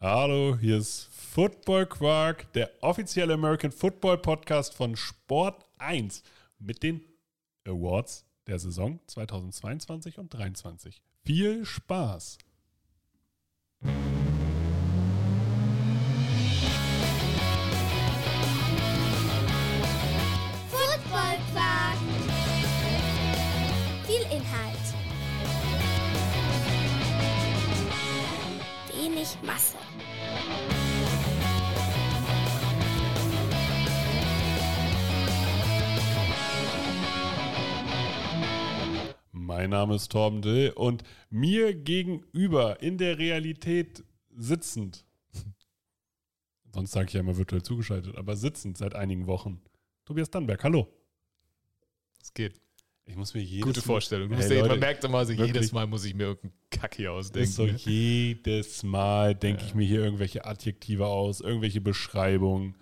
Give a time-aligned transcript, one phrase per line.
[0.00, 6.22] Hallo, hier ist Football Quark, der offizielle American Football Podcast von Sport 1
[6.58, 7.00] mit den
[7.66, 11.02] Awards der Saison 2022 und 2023.
[11.24, 12.38] Viel Spaß!
[29.24, 29.78] Wenig Masse.
[39.32, 45.06] Mein Name ist Torben Dill und mir gegenüber in der Realität sitzend,
[46.74, 49.62] sonst sage ich ja immer virtuell zugeschaltet, aber sitzend seit einigen Wochen,
[50.04, 50.88] Tobias Dannberg, hallo.
[52.20, 52.63] Es geht.
[53.06, 54.28] Ich muss mir jedes Gute Vorstellung.
[54.28, 56.54] Du Hey, musst ja, Leute, man merkt immer, also jedes Mal muss ich mir irgendeinen
[56.70, 57.50] Kack hier ausdenken.
[57.50, 57.72] so ne?
[57.76, 59.68] jedes Mal denke Ja.
[59.68, 62.76] ich mir hier irgendwelche Adjektive aus, irgendwelche Beschreibungen.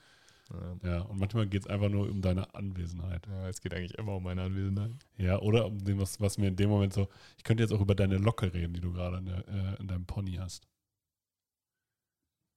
[0.83, 0.91] Ja.
[0.91, 3.27] Ja, und manchmal geht es einfach nur um deine Anwesenheit.
[3.27, 4.93] Ja, es geht eigentlich immer um meine Anwesenheit.
[5.17, 7.09] Ja, oder um dem, was, was mir in dem Moment so.
[7.39, 9.89] Ich könnte jetzt auch über deine Locke reden, die du gerade in, der, äh, in
[9.89, 10.69] deinem Pony hast.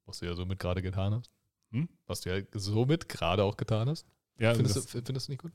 [0.05, 1.31] Was du ja somit gerade getan hast.
[1.71, 1.89] Hm?
[2.05, 4.05] Was du ja somit gerade auch getan hast.
[4.37, 5.53] Ja, findest, das, du, findest du nicht gut?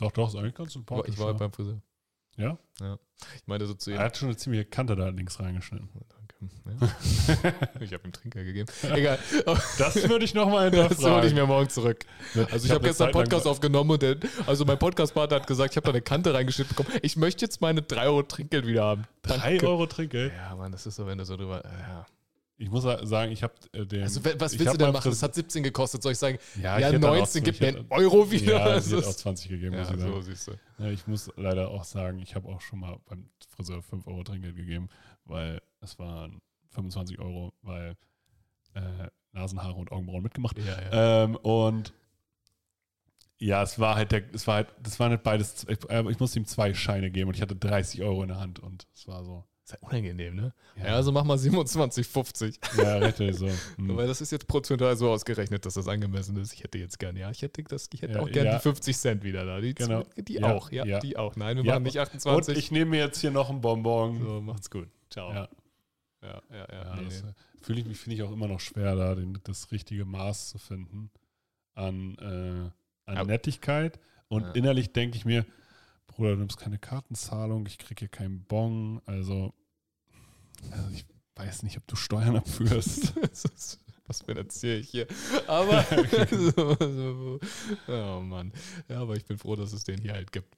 [0.00, 1.14] Doch, doch, ist eigentlich ganz sympathisch.
[1.14, 1.32] ich war ja.
[1.34, 1.80] beim Friseur.
[2.36, 2.58] ja?
[3.36, 3.96] Ich meinte so zu ihm.
[3.98, 5.88] Er hat schon eine ziemliche Kante da links reingeschnitten.
[5.94, 6.20] Oh, danke.
[6.64, 6.88] Ja.
[7.80, 8.66] ich habe ihm Trinker gegeben.
[8.94, 9.18] Egal.
[9.76, 11.34] Das würde ich nochmal Das hole ich hinterfragen.
[11.34, 12.06] mir morgen zurück.
[12.50, 15.72] Also ich, habe eine gestern lang- Podcast aufgenommen und der, also mein Podcastpartner hat gesagt,
[15.72, 16.98] ich habe da eine Kante reingeschnitten bekommen.
[17.02, 19.04] Ich möchte jetzt meine 3 Euro Trinkgeld wieder haben.
[19.20, 19.68] Drei Danke.
[19.68, 20.32] Euro Trinkgeld.
[20.34, 21.62] Ja, Mann, das ist so, wenn du so drüber.
[21.62, 22.06] Ja.
[22.60, 24.02] Ich muss sagen, ich habe äh, den.
[24.02, 25.10] Also, wa- was ich willst du denn machen?
[25.10, 26.02] Das hat 17 gekostet.
[26.02, 28.30] Soll ich sagen, ja, ja, ich hätte dann auch 19 gibt ich mir einen Euro
[28.30, 28.52] wieder?
[28.58, 30.12] Ja, Das sie hat auch 20 gegeben, muss ja, ich sagen.
[30.12, 30.52] so siehst du.
[30.78, 34.22] Ja, ich muss leider auch sagen, ich habe auch schon mal beim Friseur 5 Euro
[34.24, 34.88] Trinkgeld gegeben,
[35.24, 36.40] weil es waren
[36.72, 37.96] 25 Euro, weil
[38.74, 38.80] äh,
[39.32, 40.58] Nasenhaare und Augenbrauen mitgemacht.
[40.58, 41.24] Ja, ja.
[41.24, 41.94] Ähm, und
[43.38, 46.20] ja, es war halt der, es war halt, das waren halt beides, ich, äh, ich
[46.20, 49.08] musste ihm zwei Scheine geben und ich hatte 30 Euro in der Hand und es
[49.08, 49.44] war so.
[49.72, 50.54] Ist ja unangenehm, ne?
[50.76, 52.82] Ja, Ja, also mach mal 27,50.
[52.82, 53.48] ja richtig so.
[53.76, 53.96] Hm.
[53.96, 56.52] Weil das ist jetzt prozentual so ausgerechnet, dass das angemessen ist.
[56.52, 58.56] Ich hätte jetzt gern, ja, ich hätte das, ich hätte Ja, auch gern ja.
[58.56, 59.60] die 50 Cent wieder da.
[59.60, 60.04] Die, Genau.
[60.16, 61.36] die auch, ja, die auch.
[61.36, 62.56] Nein, wir machen nicht Und 28.
[62.56, 64.20] ich nehme mir jetzt hier noch einen Bonbon.
[64.20, 64.88] so, macht's gut.
[65.10, 65.32] Ciao.
[65.32, 65.48] Ja,
[66.22, 66.66] ja, ja.
[66.72, 67.14] ja, nee, nee.
[67.30, 67.32] äh,
[67.62, 70.58] fühle ich mich, finde ich auch immer noch schwer, da den, das richtige Maß zu
[70.58, 71.10] finden
[71.74, 72.70] an, äh,
[73.10, 73.98] an Aber- Nettigkeit.
[74.28, 75.44] Und innerlich denke ich mir,
[76.06, 79.00] Bruder, du nimmst keine Kartenzahlung, ich kriege hier keinen Bon.
[79.06, 79.54] Also,
[81.40, 83.14] weiß nicht, ob du Steuern abführst.
[84.06, 85.06] Was erzähle ich hier?
[85.46, 85.86] Aber,
[87.88, 88.52] oh Mann.
[88.88, 90.52] Ja, aber ich bin froh, dass es den hier halt gibt.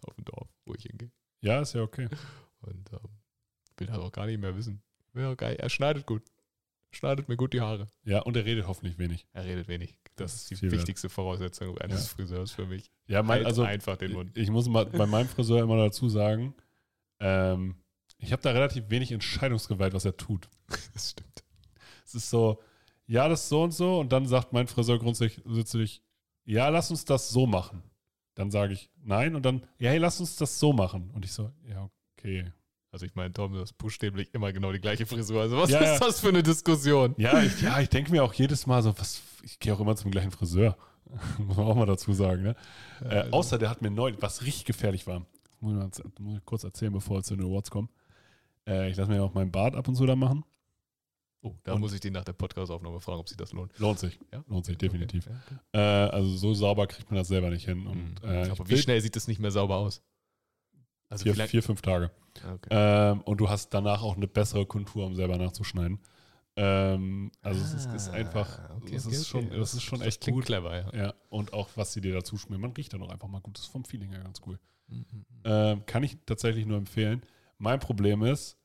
[0.00, 1.10] Auf dem Dorf, wo ich hingehe.
[1.42, 2.08] ja, ist ja okay.
[2.62, 3.10] Und ähm,
[3.76, 4.82] will halt auch gar nicht mehr wissen.
[5.14, 5.56] Ja, geil.
[5.56, 6.22] Er schneidet gut.
[6.90, 7.88] Schneidet mir gut die Haare.
[8.04, 9.26] Ja, und er redet hoffentlich wenig.
[9.34, 9.94] Er redet wenig.
[10.16, 12.90] Das, ist die viel wichtigste Voraussetzung eines Friseurs für mich.
[13.06, 14.36] Ja, mein, Halt also einfach den Mund.
[14.36, 16.54] ich muss mal bei meinem Friseur immer dazu sagen,
[17.20, 17.76] ähm,
[18.18, 20.48] ich habe da relativ wenig Entscheidungsgewalt, was er tut.
[20.94, 21.44] Das stimmt.
[22.04, 22.60] Es ist so,
[23.06, 23.98] ja, das ist so und so.
[24.00, 26.02] Und dann sagt mein Friseur grundsätzlich,
[26.44, 27.82] ja, lass uns das so machen.
[28.34, 31.10] Dann sage ich nein und dann, ja, hey, lass uns das so machen.
[31.14, 32.52] Und ich so, ja, okay.
[32.90, 35.42] Also ich meine, Tom, du hast buchstäblich immer genau die gleiche Frisur.
[35.42, 36.06] Also was Ja, ist ja.
[36.06, 37.14] das für eine Diskussion?
[37.18, 39.94] Ja, ich, ja, ich denke mir auch jedes Mal so, was, ich gehe auch immer
[39.96, 40.76] zum gleichen Friseur.
[41.38, 42.56] muss man auch mal dazu sagen, ne?
[43.02, 45.26] Äh, also- außer der hat mir neulich, was richtig gefährlich war.
[45.44, 47.88] Das muss ich, mal, das muss ich kurz erzählen, bevor wir zu den Awards kommen.
[48.68, 50.44] Äh, ich lasse mir auch meinen Bart ab und zu da machen.
[51.40, 53.76] Oh, da Und- muss ich die nach der Podcast-Aufnahme fragen, ob sich das lohnt.
[53.78, 54.18] Lohnt sich.
[54.32, 54.44] Ja?
[54.48, 55.26] Lohnt sich, definitiv.
[55.26, 55.56] Okay, okay.
[55.72, 57.86] Äh, also so sauber kriegt man das selber nicht hin.
[57.86, 58.28] Und, Mhm.
[58.28, 60.02] äh, Aber wie schnell sieht das nicht mehr sauber aus?
[61.08, 62.10] Also vier, vier, fünf Tage.
[62.36, 62.68] Okay.
[62.70, 66.00] Ähm, und du hast danach auch eine bessere Kontur, um selber nachzuschneiden.
[66.56, 70.08] Ähm, also es ist, ist einfach, Ah, okay, das, ist schon, das ist schon Das
[70.08, 70.44] echt gut.
[70.44, 70.92] clever, ja.
[71.06, 73.56] Ja, und auch was sie dir dazu schmieren, man riecht dann auch einfach mal gut.
[73.56, 74.58] Das ist vom Feeling her ganz cool.
[74.88, 75.24] Mhm.
[75.44, 77.22] Ähm, kann ich tatsächlich nur empfehlen.
[77.58, 78.57] Mein Problem ist,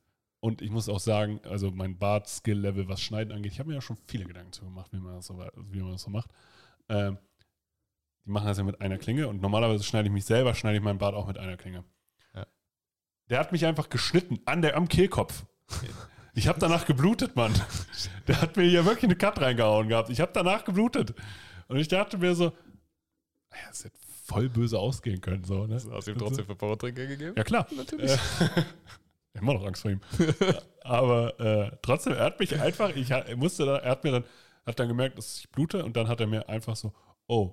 [0.44, 3.81] und ich muss auch sagen, also mein Bart-Skill-Level, was Schneiden angeht, ich habe mir ja
[3.81, 6.30] schon viele Gedanken zu gemacht, wie man das so, wie man das so macht.
[6.90, 7.18] Ähm,
[8.25, 10.84] die machen das ja mit einer Klinge und normalerweise schneide ich mich selber, schneide ich
[10.84, 11.86] meinen Bart auch mit einer Klinge.
[12.36, 12.45] Ja.
[13.30, 15.45] Der hat mich einfach geschnitten an der, am Kehlkopf.
[16.36, 17.54] Ich habe danach geblutet, Mann.
[18.28, 20.10] Der hat mir hier wirklich eine Cut reingehauen gehabt.
[20.10, 21.13] Ich habe danach geblutet.
[21.68, 25.44] Und ich dachte mir so, ja, das hätte voll böse ausgehen können.
[25.44, 25.75] So, ne?
[25.75, 27.36] Hast du ihm trotzdem für Powertrinker gegeben?
[27.38, 27.68] Ja, klar.
[27.78, 28.13] Natürlich.
[28.13, 28.18] Äh,
[29.39, 30.01] immer noch Angst vor ihm.
[30.83, 34.24] Aber äh, trotzdem, er hat mich einfach, ich er musste da, er hat mir dann,
[34.65, 36.94] hat dann gemerkt, dass ich blute und dann hat er mir einfach so,
[37.27, 37.51] oh.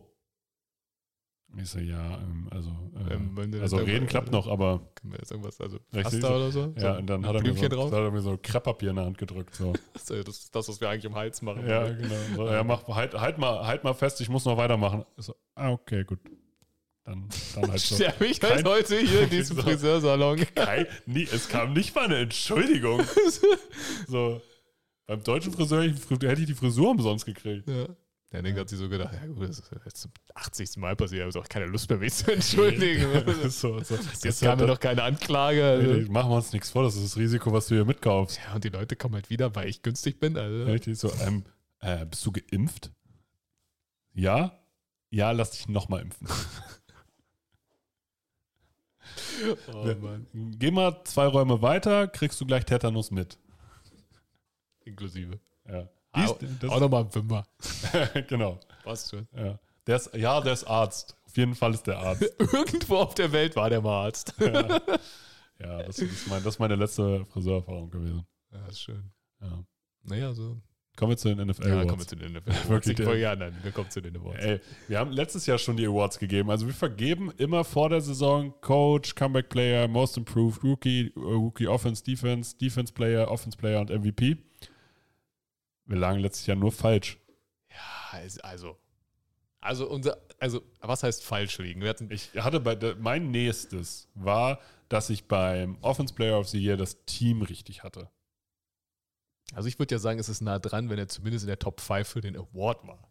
[1.57, 2.71] Ich so, ja, ähm, also,
[3.09, 5.79] äh, Ähm, also reden klappt noch, aber Können wir jetzt irgendwas, also.
[5.91, 6.73] Pasta oder so?
[6.77, 7.91] ja, so und dann hat er, mir so, drauf.
[7.91, 9.57] hat er mir so Krepppapier in der Hand gedrückt.
[9.57, 9.73] So.
[9.95, 11.67] Das ist das, was wir eigentlich im Hals machen.
[11.67, 12.15] ja, genau.
[12.37, 15.05] So, ja, mach, halt, halt, mal, halt mal fest, ich muss noch weitermachen.
[15.17, 16.21] So, ah, okay, gut.
[17.11, 17.95] Dann, dann halt so.
[17.97, 19.63] Sterbe ich halt Kein- heute hier in diesem So.
[19.63, 20.39] Friseursalon.
[20.55, 23.05] Kein, nie, es kam nicht mal eine Entschuldigung.
[24.07, 24.41] So,
[25.07, 27.69] beim deutschen Friseur hätte ich, die Frisur umsonst gekriegt.
[27.69, 27.87] Ja.
[28.33, 30.77] Der Ding hat sich so gedacht, ja gut, das ist jetzt zum 80.
[30.77, 33.07] Mal passiert, ich habe auch keine Lust mehr, mich zu entschuldigen.
[33.51, 33.99] so, so.
[34.23, 35.65] Jetzt kam mir noch keine Anklage.
[35.65, 35.91] Also.
[35.95, 38.39] Ey, Machen wir uns nichts vor, das ist das Risiko, was du hier mitkaufst.
[38.47, 40.37] Ja, und die Leute kommen halt wieder, weil ich günstig bin.
[40.37, 40.65] Also.
[40.71, 41.45] Richtig so, ähm,
[41.81, 42.93] äh, bist du geimpft?
[44.13, 44.53] Ja?
[45.11, 46.29] Ja, lass dich nochmal impfen.
[49.73, 50.27] Oh, Mann.
[50.59, 53.39] Geh mal zwei Räume weiter, kriegst du gleich Tetanus mit.
[54.85, 55.39] Inklusive.
[55.69, 57.47] Ja, Auch, Dies, auch nochmal ein Fünfer.
[58.29, 58.59] genau.
[58.83, 59.29] Passt schon.
[59.35, 59.59] Ja.
[59.87, 61.17] Der ist, ja, der ist Arzt.
[61.27, 62.23] Auf jeden Fall ist der Arzt.
[62.39, 64.35] Irgendwo auf der Welt war der mal Arzt.
[64.39, 64.81] ja,
[65.59, 68.27] ja das, ist mein, das ist meine letzte Friseurerfahrung gewesen.
[68.53, 69.11] Ja, ist schön.
[69.41, 69.65] Ja.
[70.03, 70.61] Naja, so.
[71.01, 71.89] Kommen wir zu den NFL Ja, Awards.
[71.89, 72.69] kommen wir zu den Awards.
[72.69, 74.45] Wirklich, Ich der- ja, nein, wir kommen zu den Awards.
[74.45, 76.51] Ey, wir haben letztes Jahr schon die Awards gegeben.
[76.51, 81.67] Also wir vergeben immer vor der Saison Coach, Comeback Player, Most Improved Rookie, äh, Rookie
[81.67, 84.37] Offense, Defense, Defense Player, Offense Player und MVP.
[85.87, 87.19] Wir lagen letztes Jahr nur falsch.
[87.71, 88.77] Ja, also.
[89.63, 91.81] Also unser, also was heißt falsch liegen?
[91.83, 94.59] Wir hatten, Ich hatte bei mein nächstes war,
[94.89, 98.11] dass ich beim Offense Player of the Year das Team richtig hatte.
[99.55, 101.81] Also ich würde ja sagen, es ist nah dran, wenn er zumindest in der Top
[101.81, 103.09] 5 für den Award war.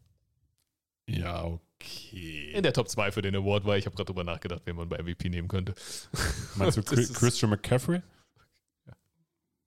[1.07, 2.51] Ja, okay.
[2.53, 3.77] In der Top 2 für den Award war.
[3.77, 5.74] Ich habe gerade drüber nachgedacht, wen man bei MVP nehmen könnte.
[6.56, 8.01] Meinst du Das Chri- ist- Christian McCaffrey?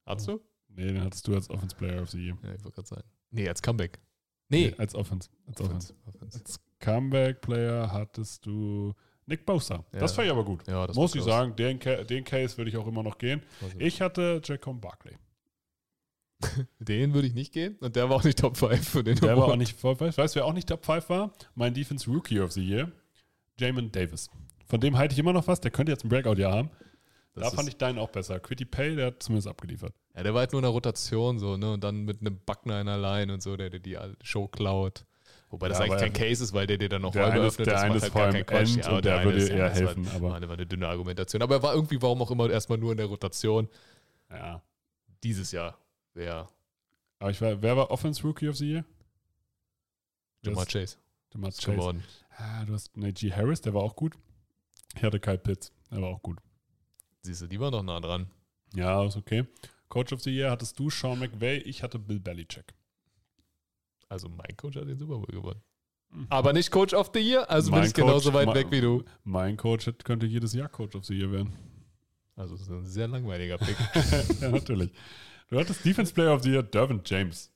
[0.07, 0.41] Hast du?
[0.69, 2.39] Nee, den hattest du als Offense Player of the Year.
[2.43, 3.05] Ja, ich wollte gerade sagen.
[3.31, 3.99] Nee, als Comeback.
[4.49, 4.75] Nee.
[4.79, 5.31] als Offense.
[5.47, 5.95] Als Offense.
[6.07, 6.17] Offense.
[6.17, 6.39] Offense.
[6.39, 8.95] Als Comeback Player hattest du
[9.27, 9.85] Nick Bosa.
[9.93, 10.17] Das Ja.
[10.17, 10.67] fand ich aber gut.
[10.67, 13.43] Ja, das Muss ich sagen, den, den Case würde ich auch immer noch gehen.
[13.79, 15.17] Ich hatte Jacob Barkley.
[16.79, 19.37] den würde ich nicht gehen und der war auch nicht Top 5 für den Der
[19.37, 19.59] war auch Award.
[19.59, 19.99] nicht voll.
[20.01, 21.33] Weißt du, wer auch nicht Top 5 war?
[21.55, 22.91] Mein Defense Rookie of the Year,
[23.59, 24.29] Jamin Davis.
[24.67, 25.61] Von dem halte ich immer noch was.
[25.61, 26.71] Der könnte jetzt ein Breakout-Jahr haben.
[27.35, 28.41] Das da fand ich deinen auch besser.
[28.41, 29.95] Quitty Pay, der hat zumindest abgeliefert.
[30.15, 31.73] Ja, der war halt nur in der Rotation so, ne?
[31.73, 35.05] Und dann mit einem Buckner allein und so, der dir die Show klaut.
[35.51, 37.67] Wobei das Ja, eigentlich kein Case ist, weil der dir dann noch der Räume öffnet.
[37.67, 38.67] der das eine macht ist halt vor allem.
[38.67, 40.67] End aber und der eine würde eher das war- helfen, aber- War eine, war eine
[40.67, 41.43] dünne Argumentation.
[41.43, 43.69] Aber er war irgendwie, warum auch immer, erstmal nur in der Rotation.
[44.31, 44.63] Ja.
[45.23, 45.79] Dieses Jahr
[46.15, 46.49] wäre
[47.19, 48.85] Aber ich war, wer war Offense Rookie of the Year?
[50.43, 50.97] Jamar Chase
[51.33, 51.71] Jamar Chase.
[51.73, 52.03] geworden.
[52.37, 54.15] Ah, du hast Najee Harris, der war auch gut.
[54.97, 56.39] Ich hatte Kyle Pitts, der war auch gut.
[57.23, 58.27] Siehst du, die war noch nah dran.
[58.75, 59.47] Ja, ist okay.
[59.89, 62.75] Coach of the Year hattest du Sean McVay, ich hatte Bill Belichick.
[64.09, 65.63] Also mein Coach hat den Super Bowl gewonnen.
[66.11, 66.27] Mhm.
[66.29, 68.67] Aber nicht Coach of the Year, also bin Mein ich genauso Coach- weit mein- weg
[68.71, 69.05] wie du.
[69.25, 71.53] Mein Coach könnte jedes Jahr Coach of the Year werden.
[72.37, 73.77] Also das ist ein sehr langweiliger Pick.
[74.41, 74.91] ja, natürlich.
[75.53, 77.51] Du hattest Defense Player of the Year, Dervin James.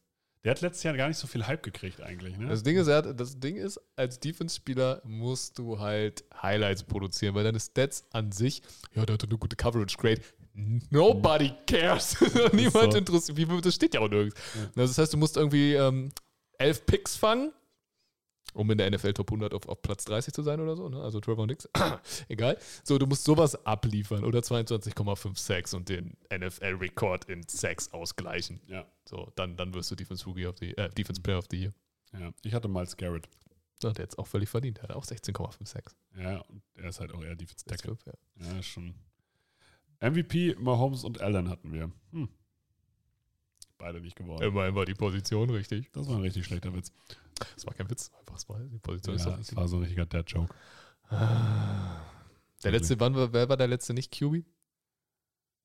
[0.44, 2.36] Der hat letztes Jahr gar nicht so viel Hype gekriegt eigentlich.
[2.36, 2.46] Ne?
[2.46, 7.44] Das Ding ist, hat, das Ding ist, als Defense-Spieler musst du halt Highlights produzieren, weil
[7.44, 8.60] deine Stats an sich,
[8.94, 10.20] ja, der hatte eine gute Coverage Grade.
[10.90, 12.18] Nobody cares.
[12.52, 12.98] Niemand so.
[12.98, 13.64] interessiert.
[13.64, 14.38] Das steht ja auch nirgends.
[14.54, 14.60] Ja.
[14.76, 16.10] Also Das heißt, du musst irgendwie ähm,
[16.58, 17.50] elf Picks fangen,
[18.56, 20.88] um in der NFL Top 100 auf, auf Platz 30 zu sein oder so.
[20.88, 21.00] Ne?
[21.02, 21.68] Also Trevor Nix.
[22.28, 22.58] Egal.
[22.82, 28.60] So, du musst sowas abliefern oder 22,5 Sacks und den NFL-Rekord in Sacks ausgleichen.
[28.66, 31.58] ja, So, dann, dann wirst du Defense, Rookie of the, äh, Defense Player of the
[31.60, 31.74] Year.
[32.18, 32.32] ja.
[32.42, 33.28] Ich hatte Miles Garrett.
[33.80, 34.78] So, der hat es auch völlig verdient.
[34.78, 35.94] Der hat auch 16,5 Sacks.
[36.18, 37.98] Ja, und er ist halt auch eher Defense Tackle.
[38.06, 38.12] ja.
[38.54, 38.94] Ja, schon.
[40.00, 41.90] MVP, Mahomes und Allen hatten wir.
[42.12, 42.28] Hm.
[43.78, 44.42] Beide nicht geworden.
[44.42, 45.92] Immerhin war die Position richtig.
[45.92, 46.92] Das war ein richtig schlechter Witz.
[47.54, 50.06] Das war kein Witz, einfach es war die Position Ja, es war so ein richtiger
[50.06, 50.54] Dad-Joke.
[51.10, 54.44] Der letzte, wann war, wer war der letzte nicht QB?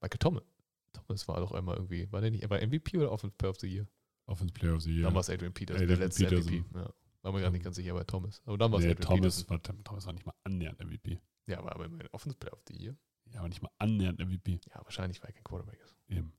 [0.02, 0.44] Michael Thomas.
[0.92, 3.68] Thomas war doch einmal irgendwie, war der nicht, war MVP oder Offensive Player of the
[3.68, 3.88] Year?
[4.26, 5.04] Offense Player of the Year.
[5.04, 6.54] Dann war es Adrian Peterson, Adrian der letzte Peterson.
[6.54, 6.78] MVP.
[6.78, 6.94] Ja.
[7.22, 8.42] War mir gar nicht ganz sicher bei Thomas.
[8.46, 9.78] Aber dann war es nee, Adrian Thomas Peterson.
[9.78, 11.20] war, Thomas war nicht mal annähernd MVP.
[11.48, 12.96] Ja, aber aber immerhin Offensive Player of the Year.
[13.32, 14.60] Ja, aber nicht mal annähernd MVP.
[14.70, 15.96] Ja, wahrscheinlich, weil er kein Quarterback ist.
[16.08, 16.34] Eben.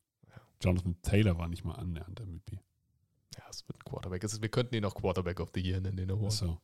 [0.62, 2.61] Jonathan Taylor war nicht mal annähernd MVP.
[3.37, 4.23] Ja, es wird ein Quarterback.
[4.25, 6.33] Ist, wir könnten ihn auch Quarterback of the Year nennen, den Award.
[6.33, 6.59] So.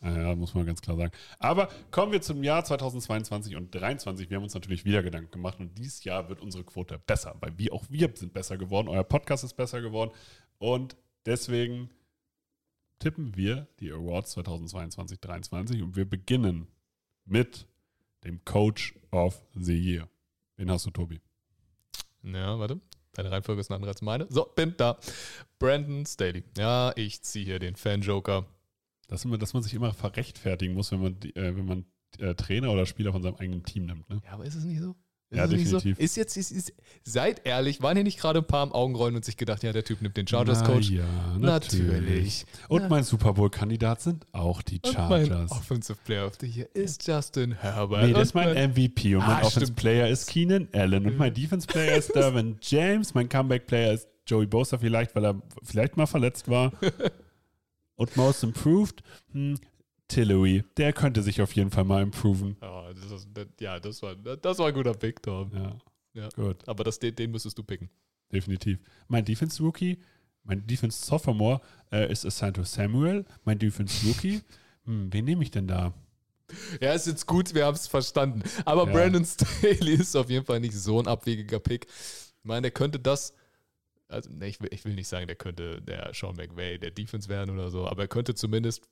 [0.00, 1.12] Ja, muss man ganz klar sagen.
[1.40, 4.30] Aber kommen wir zum Jahr 2022 und 2023.
[4.30, 7.58] Wir haben uns natürlich wieder Gedanken gemacht und dieses Jahr wird unsere Quote besser, weil
[7.58, 8.88] wir auch wir sind besser geworden.
[8.88, 10.12] Euer Podcast ist besser geworden
[10.58, 11.90] und deswegen
[13.00, 16.68] tippen wir die Awards 2022 2023 und wir beginnen
[17.24, 17.66] mit
[18.24, 20.08] dem Coach of the Year.
[20.56, 21.20] Wen hast du, Tobi?
[22.22, 22.80] Ja, warte.
[23.14, 24.26] Deine Reihenfolge ist eine andere als meine.
[24.30, 24.98] So, bin da.
[25.58, 26.44] Brandon Staley.
[26.56, 28.46] Ja, ich ziehe hier den Fan-Joker.
[29.08, 31.86] Dass man, dass man sich immer verrechtfertigen muss, wenn man, äh, wenn man
[32.18, 34.08] äh, Trainer oder Spieler von seinem eigenen Team nimmt.
[34.08, 34.20] Ne?
[34.24, 34.94] Ja, aber ist es nicht so?
[35.30, 35.96] Ist Ja, definitiv.
[35.98, 36.02] So?
[36.02, 36.72] Ist jetzt, ist, ist,
[37.04, 39.84] seid ehrlich, waren hier nicht gerade ein paar im Augenrollen und sich gedacht, ja, der
[39.84, 40.90] Typ nimmt den Chargers-Coach?
[40.90, 41.04] Ja,
[41.38, 42.46] Natürlich.
[42.68, 42.88] Und Na.
[42.88, 45.50] mein Super Bowl-Kandidat sind auch die Und mein Chargers.
[45.52, 48.06] Offensive Player of the Year ist Justin Herbert.
[48.06, 49.76] Nee, das ist Und mein MVP und mein Ah, Offense stimmt.
[49.76, 54.08] Player ist Keenan Allen und mein Defense Player ist Dervin James, mein Comeback Player ist
[54.26, 56.72] Joey Bosa vielleicht, weil er vielleicht mal verletzt war.
[57.96, 59.58] und Most Improved, hm,
[60.08, 62.56] Tillery, der könnte sich auf jeden Fall mal improven.
[62.62, 63.28] Oh, das ist,
[63.60, 65.50] ja, das war, das war ein guter Pick, Tom.
[65.54, 65.78] Ja,
[66.14, 66.28] Ja.
[66.34, 67.90] gut, Aber das, den, den müsstest du picken.
[68.32, 68.78] definitiv.
[69.08, 69.98] Mein Defense Rookie,
[70.44, 71.60] mein Defense Sophomore
[71.92, 74.40] äh, ist Asanto Samuel, mein Defense Rookie,
[74.84, 75.92] hm, wen nehme ich denn da?
[76.80, 78.42] Ja, ist jetzt gut, wir haben es verstanden.
[78.64, 78.92] Aber Ja.
[78.92, 81.86] Brandon Staley ist auf jeden Fall nicht so ein abwegiger Pick.
[81.86, 83.34] Ich meine, der könnte das,
[84.08, 87.28] also ne, ich, will, ich will nicht sagen, der könnte der Sean McVay der Defense
[87.28, 88.88] werden oder so, aber er könnte zumindest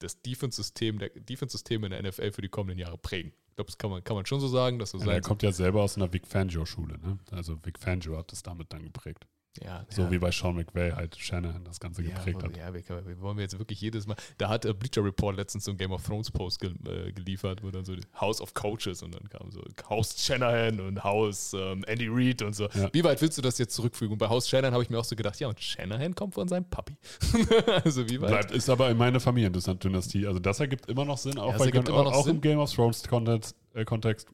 [0.00, 3.32] das Defense-System, der Defense-System in der NFL für die kommenden Jahre prägen.
[3.50, 5.22] Ich glaube, das kann man, kann man schon so sagen, dass so Ja, er sein
[5.22, 7.18] kommt ja selber aus einer Vic Fangio-Schule, ne?
[7.30, 9.26] Also Vic Fangio hat das damit dann geprägt.
[9.64, 10.10] Ja, So ja.
[10.12, 12.56] wie bei Sean McVay halt Shanahan das Ganze Ja, geprägt aber- hat.
[12.56, 14.16] ja, wir, wir wollen wir jetzt wirklich jedes Mal.
[14.38, 17.62] Da hat äh, Bleacher Report letztens so ein Game of Thrones Post ge äh, geliefert,
[17.64, 21.82] wo dann so House of Coaches und dann kam so House Shanahan und House ähm,
[21.88, 22.68] Andy Reid und so.
[22.74, 22.88] Ja.
[22.92, 24.12] Wie weit willst du das jetzt zurückfügen?
[24.12, 26.46] Und bei House Shanahan habe ich mir auch so gedacht, ja, und Shanahan kommt von
[26.46, 26.96] seinem Papi.
[27.84, 28.30] also wie weit?
[28.30, 30.26] Bleibt, ist aber in meiner Familiendynastie.
[30.26, 32.36] Also das ergibt immer noch Sinn, auch, Ja, bei, auch, auch Sinn.
[32.36, 33.56] im Game of Thrones Kontext.
[33.74, 34.28] Äh, Kontext.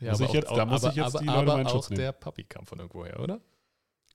[0.00, 1.66] ja, muss aber ich jetzt- da muss aber, ich jetzt aber, die Leute aber meinen
[1.66, 2.00] auch Schutz nehmen.
[2.00, 3.40] der Papi kam von irgendwoher, oder?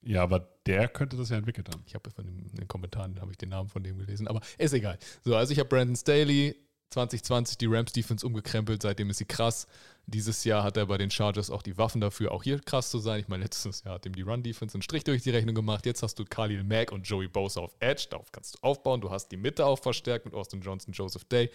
[0.06, 1.84] Ja, aber der könnte das ja entwickelt haben.
[1.88, 4.42] Ich habe von dem, in den Kommentaren habe ich den Namen von dem gelesen, aber
[4.58, 5.00] ist egal.
[5.24, 6.56] So, also ich habe Brandon Staley
[6.92, 9.68] 2020 die Rams Defense umgekrempelt, seitdem ist sie krass.
[10.06, 13.00] Dieses Jahr hat er bei den Chargers auch die Waffen dafür, auch hier krass zu
[13.00, 13.20] sein.
[13.20, 15.86] Ich meine, letztes Jahr hat ihm die Run Defense einen Strich durch die Rechnung gemacht.
[15.88, 19.02] Jetzt hast du Khalil Mack und Joey Bosa auf Edge, darauf kannst du aufbauen.
[19.02, 21.50] Du hast die Mitte auch verstärkt mit Austin Johnson, Joseph Day.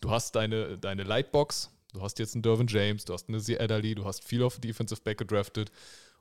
[0.00, 3.58] Du hast deine, deine Lightbox, du hast jetzt einen Dervin James, du hast eine Zee
[3.58, 5.72] Adderley, du hast viel auf Defensive Back gedraftet.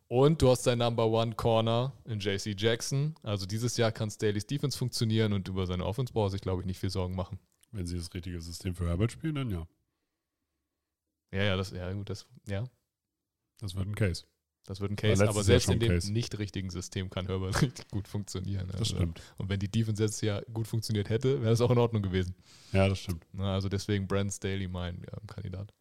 [0.07, 3.15] Und du hast deinen Number One Corner in JC Jackson.
[3.23, 6.67] Also dieses Jahr kann Staley's Defense funktionieren und über seine Offense braucht sich, glaube ich,
[6.67, 7.39] nicht viel Sorgen machen.
[7.71, 9.67] Wenn sie das richtige System für Herbert spielen, dann ja.
[11.33, 12.63] Ja, ja, das, ja, gut, das, ja,
[13.59, 14.25] Das wird ein Case.
[14.65, 15.27] das wird ein Case.
[15.27, 16.11] Aber selbst in dem Case.
[16.13, 18.67] nicht richtigen System kann Herbert richtig gut funktionieren.
[18.67, 19.19] Das Also, stimmt.
[19.37, 22.35] Und wenn die Defense letztes Jahr gut funktioniert hätte, wäre das auch in Ordnung gewesen.
[22.71, 23.25] Ja, das stimmt.
[23.39, 25.73] Also deswegen Brandon Staley mein ja, Kandidat.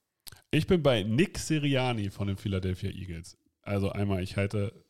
[0.51, 3.37] Ich bin bei Nick Siriani von den Philadelphia Eagles.
[3.63, 4.85] Also einmal, ich halte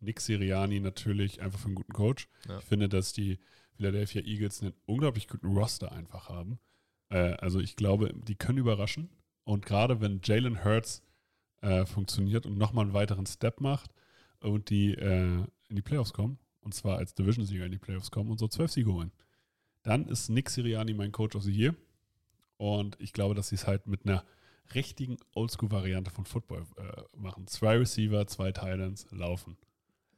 [0.00, 2.28] Nick Siriani natürlich einfach für einen guten Coach.
[2.48, 2.58] Ja.
[2.58, 3.38] Ich finde, dass die
[3.76, 6.58] Philadelphia Eagles einen unglaublich guten Roster einfach haben.
[7.10, 9.10] Äh, also ich glaube, die können überraschen.
[9.44, 11.02] Und gerade wenn Jalen Hurts
[11.60, 13.90] äh, funktioniert und nochmal einen weiteren Step macht
[14.40, 18.30] und die äh, in die Playoffs kommen, und zwar als Division-Sieger in die Playoffs kommen
[18.30, 19.12] und so zwölf Siege holen,
[19.82, 21.74] dann ist Nick Siriani mein Coach of the Year.
[22.56, 24.24] Und ich glaube, dass sie es halt mit einer
[24.74, 27.46] richtigen Oldschool-Variante von Football äh, machen.
[27.46, 29.56] Zwei Receiver, zwei Titans laufen.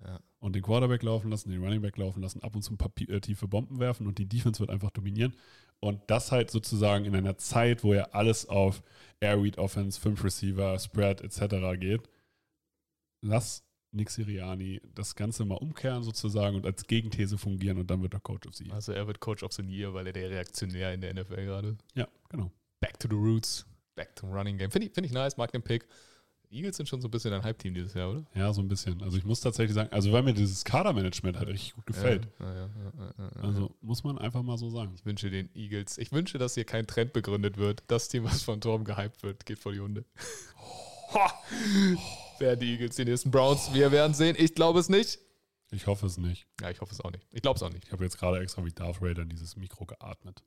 [0.05, 0.21] Ja.
[0.41, 2.91] Und den Quarterback laufen lassen, den Running Back laufen lassen, ab und zu ein paar
[2.97, 5.35] äh, tiefe Bomben werfen und die Defense wird einfach dominieren.
[5.81, 8.83] Und das halt sozusagen in einer Zeit, wo ja alles auf
[9.21, 11.79] Air Read Offense, 5 Receiver, Spread etc.
[11.79, 12.09] geht.
[13.21, 18.15] Lass Nick Siriani das Ganze mal umkehren sozusagen und als Gegenthese fungieren und dann wird
[18.15, 18.75] er Coach of the Year.
[18.75, 21.77] Also er wird Coach of the Year, weil er der Reaktionär in der NFL gerade.
[21.95, 22.51] Ja, genau.
[22.81, 24.71] Back to the Roots, back to Running Game.
[24.71, 25.87] Finde ich, find ich nice, mag den Pick.
[26.53, 28.25] Eagles sind schon so ein bisschen ein Hype-Team dieses Jahr, oder?
[28.35, 29.03] Ja, so ein bisschen.
[29.03, 32.29] Also ich muss tatsächlich sagen, also weil mir dieses Kadermanagement halt richtig gut gefällt.
[32.39, 32.69] Ja, ja,
[33.19, 33.31] ja.
[33.41, 34.93] Also muss man einfach mal so sagen.
[34.95, 37.83] Ich wünsche den Eagles, ich wünsche, dass hier kein Trend begründet wird.
[37.87, 40.05] Das Team, was von Torben gehypt wird, geht vor die Hunde.
[42.39, 43.73] Werden die Eagles die nächsten Browns?
[43.73, 44.37] Wir werden sehen.
[44.39, 45.19] Ich glaube es nicht.
[45.71, 46.47] Ich hoffe es nicht.
[46.61, 47.27] Ja, ich hoffe es auch nicht.
[47.31, 47.87] Ich glaube es auch nicht.
[47.87, 50.43] Ich habe jetzt gerade extra wie Darth Vader dieses Mikro geatmet.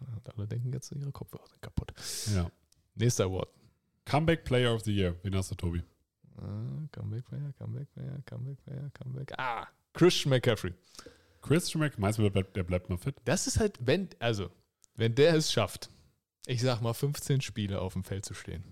[0.00, 1.92] Und alle denken jetzt, ihre Kopfhörer sind kaputt.
[2.34, 2.50] Ja.
[2.96, 3.48] Nächster Award.
[4.04, 5.14] Comeback Player of the Year.
[5.22, 5.82] Wen hast du, Tobi?
[6.38, 9.32] Ah, comeback Player, Comeback Player, Comeback Player, Comeback.
[9.38, 10.74] Ah, Christian McCaffrey.
[11.40, 13.14] Christian Mack, meinst du, der bleibt, der bleibt mal fit?
[13.24, 14.50] Das ist halt, wenn, also,
[14.96, 15.90] wenn der es schafft,
[16.46, 18.64] ich sag mal 15 Spiele auf dem Feld zu stehen,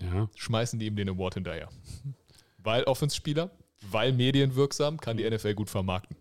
[0.00, 0.28] Ja.
[0.34, 1.68] schmeißen die ihm den Award hinterher.
[2.58, 3.50] Weil Offenspieler,
[3.90, 6.16] weil medienwirksam, kann die NFL gut vermarkten.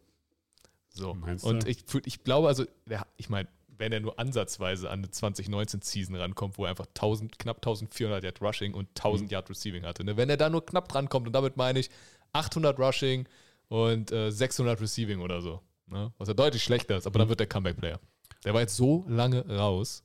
[0.89, 1.13] So.
[1.15, 1.70] Meinst Und du?
[1.70, 2.65] ich, ich glaube, also,
[3.18, 7.58] ich meine, wenn er nur ansatzweise an eine 2019-Season rankommt, wo er einfach 1000, knapp
[7.58, 10.15] 1400 Yard Rushing und 1000 Yard Receiving hatte, ne?
[10.18, 11.89] wenn er da nur knapp drankommt, und damit meine ich
[12.34, 13.27] 800 Rushing
[13.70, 16.13] und äh, 600 Receiving oder so, ne?
[16.18, 17.30] was ja deutlich schlechter ist, aber dann Mhm.
[17.30, 18.00] wird der Comeback-Player.
[18.46, 20.03] Der war jetzt so lange raus.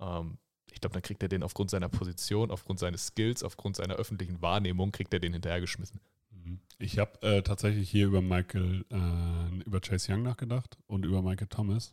[0.00, 0.38] Ähm,
[0.72, 4.40] ich glaube, dann kriegt er den aufgrund seiner Position, aufgrund seines Skills, aufgrund seiner öffentlichen
[4.40, 6.00] Wahrnehmung, kriegt er den hinterhergeschmissen.
[6.30, 6.60] Mhm.
[6.78, 11.48] Ich habe äh, tatsächlich hier über Michael, äh, über Chase Young nachgedacht und über Michael
[11.48, 11.92] Thomas.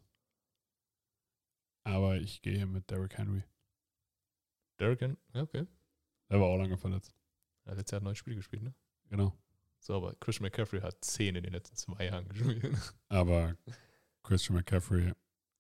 [1.88, 3.44] Aber ich gehe mit Derrick Henry.
[4.80, 5.66] Derrick Henry, ja, okay.
[6.30, 7.14] Der war auch lange verletzt.
[7.66, 8.74] Er hat letztes Jahr neun Spiele gespielt, ne?
[9.10, 9.34] Genau.
[9.80, 12.76] So, aber Christian McCaffrey hat zehn in den letzten zwei Jahren gespielt.
[13.10, 13.56] Aber
[14.24, 15.14] Christian McCaffrey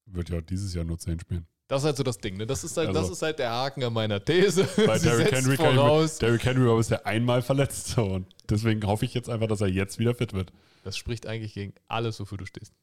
[0.05, 1.47] wird ja auch dieses Jahr nur 10 spielen.
[1.67, 2.45] Das ist halt so das Ding, ne?
[2.47, 4.63] Das ist halt, Also- das ist halt der Haken an meiner These.
[4.87, 6.17] Bei Derrick Henry, voraus.
[6.17, 7.87] Derrick Henry war bisher einmal verletzt.
[7.89, 8.03] So.
[8.05, 10.51] Und deswegen hoffe ich jetzt einfach, dass er jetzt wieder fit wird.
[10.83, 12.73] Das spricht eigentlich gegen alles, wofür du stehst.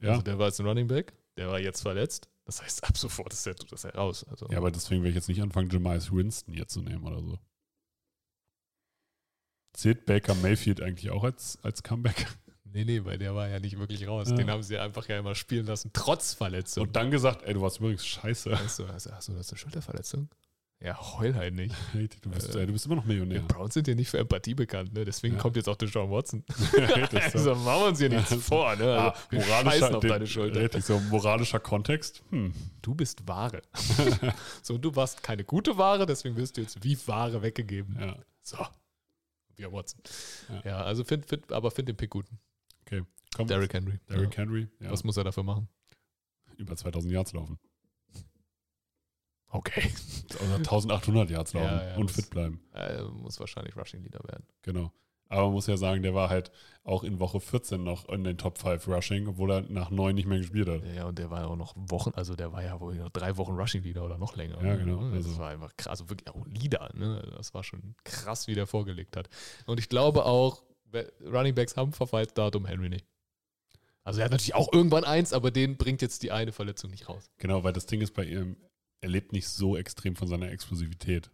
[0.00, 2.28] Ja, Also der war jetzt ein Running Back, der war jetzt verletzt.
[2.44, 4.24] Das heißt, ab sofort ist er, ist er raus.
[4.28, 7.22] Also, ja aber deswegen will ich jetzt nicht anfangen, Jemias Winston hier zu nehmen oder
[7.22, 7.38] so.
[9.72, 12.26] Zählt Baker Mayfield eigentlich auch als, als Comeback?
[12.64, 14.30] nee, nee, weil der war ja nicht wirklich raus.
[14.30, 14.36] Ja.
[14.36, 16.88] Den haben sie einfach ja immer spielen lassen, trotz Verletzung.
[16.88, 18.52] Und dann gesagt, ey, du warst übrigens scheiße.
[18.52, 20.28] Achso, also, achso, das ist eine Schulterverletzung?
[20.82, 21.74] Ja, heul halt nicht.
[21.94, 23.40] Richtig, Du bist, Äh, du bist immer noch Die Millionär.
[23.42, 25.04] Browns sind ja nicht für Empathie bekannt, ne?
[25.04, 25.40] Deswegen Ja.
[25.42, 26.42] kommt jetzt auch der John Watson.
[27.34, 28.36] Also machen wir uns hier nichts Ja.
[28.38, 28.84] vor, ne?
[28.84, 30.60] Also, Ah, wir moralischer, scheißen auf den- deine Schulter.
[30.60, 32.22] Richtig, so moralischer Kontext.
[32.30, 32.54] Hm.
[32.80, 33.60] Du bist Ware.
[34.62, 37.96] so, und du warst keine gute Ware, deswegen wirst du jetzt wie Ware weggegeben.
[38.00, 38.56] Ja, So.
[39.56, 40.00] Wir Watson.
[40.48, 40.62] Ja.
[40.64, 42.24] Ja, also find, find, aber find den Pick gut.
[42.86, 43.02] okay.
[43.36, 44.00] Komm, Derrick Henry.
[44.08, 44.34] Derrick.
[44.38, 44.68] Henry.
[44.80, 45.68] Was muss er dafür machen?
[46.56, 47.58] über 2000 Yards laufen.
[49.50, 49.90] Okay.
[50.44, 52.60] Oder 1800 Yards laufen Ja, ja, und muss- fit bleiben.
[52.72, 54.44] Er muss wahrscheinlich Rushing Leader werden.
[54.62, 54.92] Genau.
[55.28, 56.50] Aber man muss ja sagen, der war halt
[56.82, 60.26] auch in Woche 14 noch in den Top 5 Rushing, obwohl er nach 9 nicht
[60.26, 60.82] mehr gespielt hat.
[60.94, 63.36] Ja, und der war ja auch noch Wochen, also der war ja wohl noch drei
[63.36, 64.60] Wochen Rushing Leader oder noch länger.
[64.64, 65.08] Ja, genau.
[65.10, 66.00] Das Also- war einfach krass.
[66.00, 67.20] Also wirklich auch Leader, ne?
[67.22, 69.28] Also Das war schon krass, wie der vorgelegt hat.
[69.66, 70.64] Und ich glaube auch,
[71.24, 73.06] Running Backs haben Verfallsdatum, Henry nicht.
[74.02, 77.08] Also er hat natürlich auch irgendwann eins, aber den bringt jetzt die eine Verletzung nicht
[77.08, 77.30] raus.
[77.38, 78.56] Genau, weil das Ding ist bei ihm,
[79.00, 81.30] er lebt nicht so extrem von seiner Explosivität.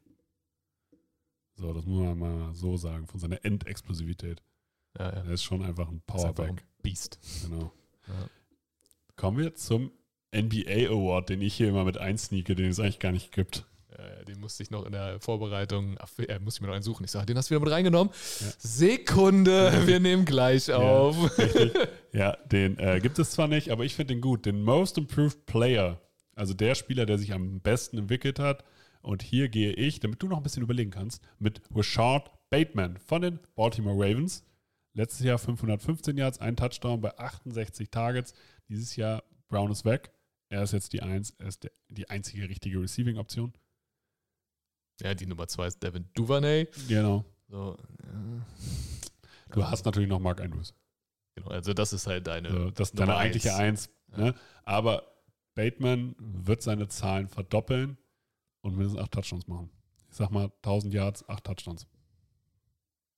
[1.55, 4.43] So, das muss man mal so sagen, von seiner Endexplosivität.
[4.99, 5.25] Ja, ja.
[5.25, 6.65] Er ist schon einfach ein einfach ein Powerback.
[6.83, 7.19] Beast.
[7.43, 7.73] Genau.
[8.09, 8.29] Ja.
[9.17, 9.91] Kommen wir zum
[10.35, 13.65] NBA Award, den ich hier immer mit einsneake, den es eigentlich gar nicht gibt.
[14.27, 17.05] Den musste ich noch in der Vorbereitung, ach, äh, musste ich mir noch einen suchen.
[17.05, 18.13] Ich sage, den hast du wieder mit reingenommen.
[18.13, 18.47] Ja.
[18.59, 21.39] Sekunde, wir nehmen gleich auf.
[21.39, 21.73] Richtig.
[22.13, 24.47] Ja, den äh, gibt es zwar nicht, aber ich finde den gut.
[24.47, 26.00] Den Most Improved Player.
[26.37, 28.65] Also der Spieler, der sich am besten entwickelt hat.
[29.03, 33.23] Und hier gehe ich, damit du noch ein bisschen überlegen kannst, mit Rashard Bateman von
[33.23, 34.45] den Baltimore Ravens.
[34.93, 38.35] Letztes Jahr 515 Yards, ein Touchdown bei 68 Targets.
[38.69, 40.11] Dieses Jahr Brown ist weg.
[40.49, 43.53] Er ist jetzt die, Eins, er ist der, die einzige richtige Receiving-Option.
[45.03, 46.69] Ja, die Nummer zwei ist Devin Duvernay.
[46.89, 47.25] Genau.
[47.49, 48.47] So, ja.
[49.53, 50.75] Du hast natürlich noch Mark Andrews.
[51.35, 52.51] Genau, also das ist halt deine.
[52.51, 53.91] So, das ist deine eigentliche eins.
[54.09, 54.19] Eins.
[54.19, 54.35] Ne?
[54.65, 55.16] Aber
[55.56, 57.99] Bateman wird seine Zahlen verdoppeln
[58.60, 59.71] und mindestens acht Touchdowns machen.
[60.08, 61.88] Ich sag mal 1000 Yards, acht Touchdowns.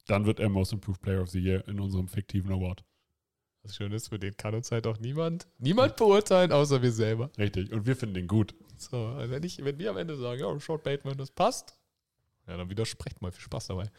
[0.06, 2.84] Dann wird er Most Improved Player of the Year in unserem fiktiven Award.
[3.62, 7.30] Was schön ist, für den kann uns halt auch niemand, niemand beurteilen, außer wir selber.
[7.36, 7.72] Richtig.
[7.72, 8.54] Und wir finden den gut.
[8.78, 11.76] So, also wenn, ich, wenn wir am Ende sagen, ja, Short Bateman, das passt,
[12.46, 13.32] ja, dann widersprecht mal.
[13.32, 13.90] Viel Spaß dabei.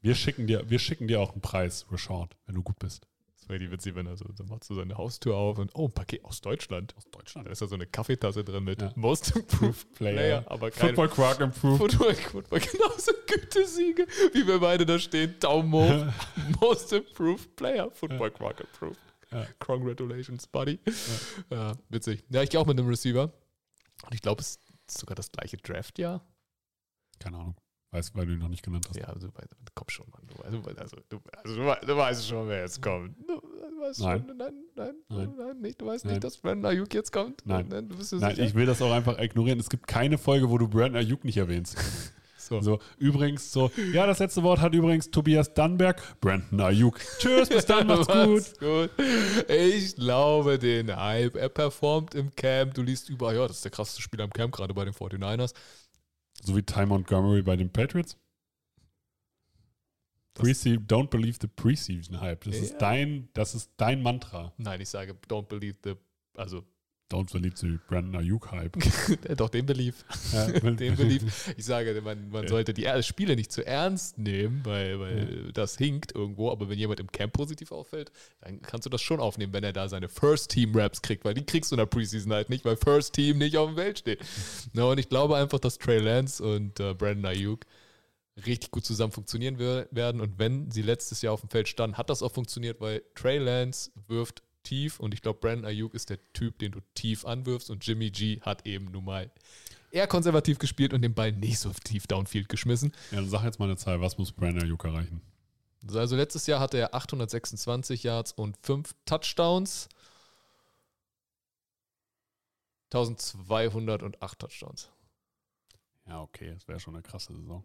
[0.00, 3.06] Wir schicken dir, wir schicken dir auch einen Preis, Rashard, wenn du gut bist.
[3.48, 5.92] Wäre die witzig, wenn er so, dann machst du seine Haustür auf und, oh, ein
[5.92, 6.96] Paket aus Deutschland.
[6.96, 7.46] Aus Deutschland.
[7.46, 8.92] Da ist da so eine Kaffeetasse drin mit Ja.
[8.96, 11.92] Most Improved Player, aber kein Football Quark Improved.
[11.92, 15.36] Football, Football, genauso Gütesiege, wie wir beide da stehen.
[15.38, 16.12] Daumen hoch.
[16.60, 17.90] Most Improved Player.
[17.92, 19.00] Football Quark Improved.
[19.30, 19.46] Ja.
[19.58, 20.80] Congratulations, Buddy.
[21.50, 21.72] Ja.
[21.88, 22.24] witzig.
[22.30, 23.32] Ja, ich gehe auch mit einem Receiver.
[24.04, 26.24] Und ich glaube, es ist sogar das gleiche Draftjahr.
[27.18, 27.56] Keine Ahnung.
[27.96, 28.98] Weißt du, weil du ihn noch nicht genannt hast.
[28.98, 29.28] Ja, also,
[29.74, 30.20] komm schon, Mann.
[30.26, 33.16] Du, also, also, du, also, du, du weißt schon, wer jetzt kommt.
[33.26, 33.40] Du,
[33.80, 34.24] weißt Nein.
[34.26, 35.34] Schon, nein, nein, Nein.
[35.38, 35.80] nein, nicht.
[35.80, 36.14] Du weißt Nein.
[36.14, 37.40] nicht, dass Brandon Ayuk jetzt kommt.
[37.46, 37.70] Nein.
[37.70, 38.46] du bist Nein, sicher?
[38.46, 39.58] ich will das auch einfach ignorieren.
[39.58, 41.78] Es gibt keine Folge, wo du Brandon Ayuk nicht erwähnst.
[42.36, 42.60] so.
[42.60, 47.00] So, übrigens, so, ja, das letzte Wort hat übrigens Tobias Dannberg, Brandon Ayuk.
[47.18, 48.60] Tschüss, bis dann, macht's gut.
[48.60, 48.90] Gut.
[49.48, 51.34] Ich glaube den Hype.
[51.34, 52.74] Er performt im Camp.
[52.74, 55.54] Du liest überall, ja, das ist der krasseste Spieler im Camp, gerade bei den 49ers.
[56.44, 58.16] So wie Ty Montgomery bei den Patriots.
[60.38, 62.44] Don't believe the Preseason Hype.
[62.44, 62.62] Das Ja.
[62.62, 64.52] ist dein, das ist dein Mantra.
[64.58, 65.94] Nein, ich sage, don't believe the,
[66.36, 66.62] also,
[67.08, 68.76] Don't believe the Brandon Ayuk Hype.
[69.36, 69.94] doch, den believe.
[70.32, 71.26] Ja, den believe.
[71.56, 72.48] Ich sage, man, man Ja.
[72.48, 76.50] sollte die Spiele nicht zu ernst nehmen, weil, weil das hinkt irgendwo.
[76.50, 79.72] Aber wenn jemand im Camp positiv auffällt, dann kannst du das schon aufnehmen, wenn er
[79.72, 83.14] da seine First-Team-Raps kriegt, weil die kriegst du in der Preseason halt nicht, weil First
[83.14, 84.18] Team nicht auf dem Feld steht.
[84.72, 87.60] Na, und ich glaube einfach, dass Trey Lance und äh, Brandon Ayuk
[88.44, 90.20] richtig gut zusammen funktionieren werden.
[90.20, 93.38] Und wenn sie letztes Jahr auf dem Feld standen, hat das auch funktioniert, weil Trey
[93.38, 97.70] Lance wirft tief und ich glaube, Brandon Ayuk ist der Typ, den du tief anwirfst
[97.70, 99.30] und Jimmy G hat eben nun mal
[99.92, 102.92] eher konservativ gespielt und den Ball nicht so tief downfield geschmissen.
[103.12, 105.22] Ja, dann sag jetzt mal eine Zahl, was muss Brandon Ayuk erreichen?
[105.94, 109.88] Also letztes Jahr hatte er 826 Yards und 5 Touchdowns.
[112.92, 114.90] 1208 Touchdowns.
[116.08, 117.64] Ja, okay, das wäre schon eine krasse Saison.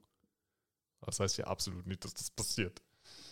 [1.01, 2.81] Das heißt ja absolut nicht, dass das passiert.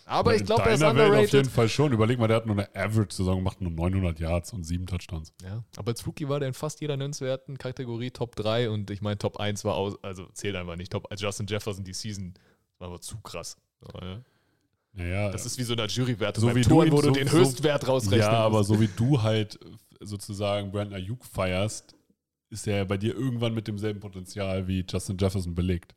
[0.06, 1.46] Aber ich glaube, er ist Welt auf jeden underrated.
[1.48, 1.92] Fall schon.
[1.92, 5.32] Überleg mal, der hat nur eine Average-Saison gemacht, nur 900 Yards und sieben Touchdowns.
[5.42, 9.02] Ja, aber als Rookie war der in fast jeder nennenswerten Kategorie Top 3 und ich
[9.02, 10.90] meine, Top 1 war aus, also zählt einfach nicht.
[10.92, 12.34] Top, als Justin Jefferson die Season
[12.78, 13.56] war aber zu krass.
[14.00, 14.20] Ja.
[14.92, 17.08] Naja, Das ist wie so eine Jurywertung So beim wie du Touren, ihn wo du
[17.08, 18.28] so- den so- Höchstwert rausrechnest.
[18.28, 19.58] ja, aber so wie du halt
[20.00, 21.94] sozusagen Brandon Ayuk feierst,
[22.48, 25.94] ist er ja bei dir irgendwann mit demselben Potenzial wie Justin Jefferson belegt.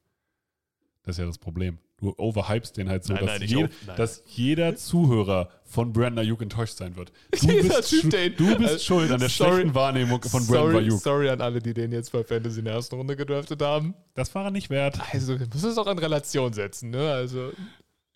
[1.01, 1.79] Das ist ja das Problem.
[2.03, 6.41] Du overhypest den halt so, Nein, dass, nein, je, dass jeder Zuhörer von Brandon Ayuk
[6.41, 7.13] enttäuscht sein wird.
[7.31, 10.75] Du bist, Typ, der du bist äh, schuld an der sorry- schlechten Wahrnehmung von Brandon
[10.83, 10.99] Ayuk.
[10.99, 13.93] sorry an alle, die den jetzt bei Fantasy in der ersten Runde gedraftet haben.
[14.15, 14.99] Das war er nicht wert.
[15.13, 17.09] Also, man muss es auch in Relation setzen, ne?
[17.11, 17.51] Also,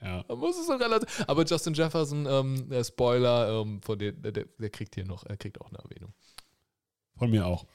[0.02, 0.26] Ja.
[0.28, 1.10] man muss es in Relation.
[1.26, 5.38] Aber Justin Jefferson, ähm, der Spoiler, ähm, von dem, der, der kriegt hier noch, er
[5.38, 6.14] kriegt auch eine Erwähnung.
[7.18, 7.66] Von mir auch.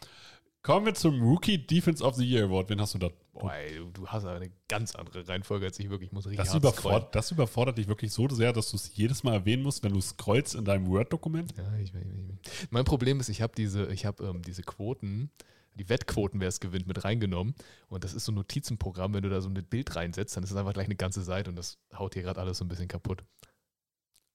[0.62, 2.70] Kommen wir zum Rookie Defense of the Year Award.
[2.70, 3.10] Wen hast du da?
[3.32, 6.10] Boah, ey, du, hast aber eine ganz andere Reihenfolge als ich wirklich.
[6.10, 9.24] Ich muss richtig Das, überfordert, das überfordert dich wirklich so sehr, dass du es jedes
[9.24, 11.52] Mal erwähnen musst, wenn du scrollst in deinem Word-Dokument?
[11.56, 12.00] Ja, ich, ich,
[12.44, 15.32] ich, mein Problem ist, ich habe diese, ich habe ähm, diese Quoten,
[15.74, 17.54] die Wettquoten, wer es gewinnt, mit reingenommen.
[17.88, 20.52] Und das ist so ein Notizenprogramm, wenn du da so ein Bild reinsetzt, dann ist
[20.52, 22.88] es einfach gleich eine ganze Seite und das haut hier gerade alles so ein bisschen
[22.88, 23.24] kaputt.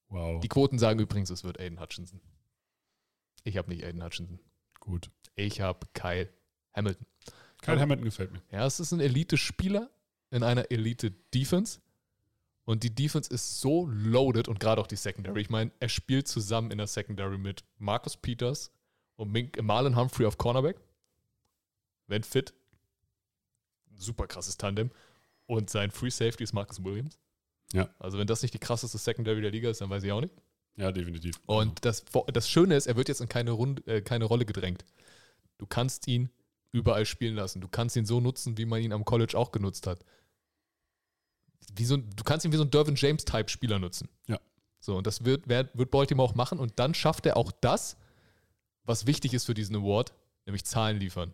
[0.10, 0.42] Wow.
[0.42, 2.20] Die Quoten sagen übrigens, es wird Aiden Hutchinson.
[3.44, 4.40] Ich habe nicht Aiden Hutchinson.
[4.88, 5.10] Gut.
[5.36, 6.30] Ich habe Kyle
[6.74, 7.06] Hamilton.
[7.62, 8.42] Kyle Aber- Hamilton gefällt mir.
[8.52, 9.90] Ja, es ist ein Elite-Spieler
[10.32, 11.80] in einer Elite-Defense.
[12.66, 15.42] Und die Defense ist so loaded und gerade auch die Secondary.
[15.42, 18.72] Ich meine, er spielt zusammen in der Secondary mit Marcus Peters
[19.16, 20.78] und Marlon Humphrey auf Cornerback.
[22.08, 22.54] Wenn fit.
[23.96, 24.92] Super krasses Tandem.
[25.46, 27.20] Und sein Free Safety ist Marcus Williams.
[27.74, 27.90] Ja.
[28.00, 30.34] Also, wenn das nicht die krasseste Secondary der Liga ist, dann weiß ich auch nicht.
[30.78, 31.40] Ja, definitiv.
[31.48, 34.86] Und das, das Schöne ist, er wird jetzt in keine, Runde, äh, keine Rolle gedrängt.
[35.58, 36.30] Du kannst ihn
[36.72, 37.62] überall spielen lassen.
[37.62, 40.06] Du kannst ihn so nutzen, wie man ihn am College auch genutzt hat.
[41.76, 44.08] Wie so, du kannst ihn wie so ein Dervin James-Type-Spieler nutzen.
[44.28, 44.40] Ja.
[44.80, 46.60] So, und das wird, wird, wird Baltimore auch machen.
[46.60, 47.98] Und dann schafft er auch das,
[48.84, 50.14] was wichtig ist für diesen Award,
[50.46, 51.34] nämlich Zahlen liefern.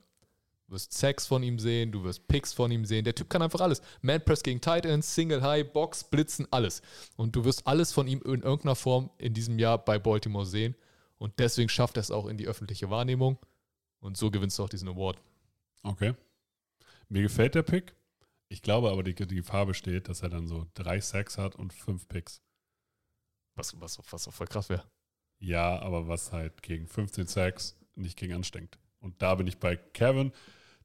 [0.67, 3.03] Du wirst Sacks von ihm sehen, du wirst Picks von ihm sehen.
[3.03, 3.81] Der Typ kann einfach alles.
[4.01, 6.81] Man Press gegen Tight Ends, Single High, Box, Blitzen, alles.
[7.15, 10.75] Und du wirst alles von ihm in irgendeiner Form in diesem Jahr bei Baltimore sehen.
[11.17, 13.37] Und deswegen schafft er es auch in die öffentliche Wahrnehmung.
[13.99, 15.17] Und so gewinnst du auch diesen Award.
[15.83, 16.15] Okay.
[17.09, 17.95] Mir gefällt der Pick.
[18.49, 21.73] Ich glaube aber, die, die Gefahr besteht, dass er dann so drei Sacks hat und
[21.73, 22.41] fünf Picks.
[23.55, 24.83] Was, was, was auch voll krass wäre.
[25.39, 28.77] Ja, aber was halt gegen 15 Sacks nicht gegen anstrengt.
[29.03, 30.31] Und da bin ich bei Kevin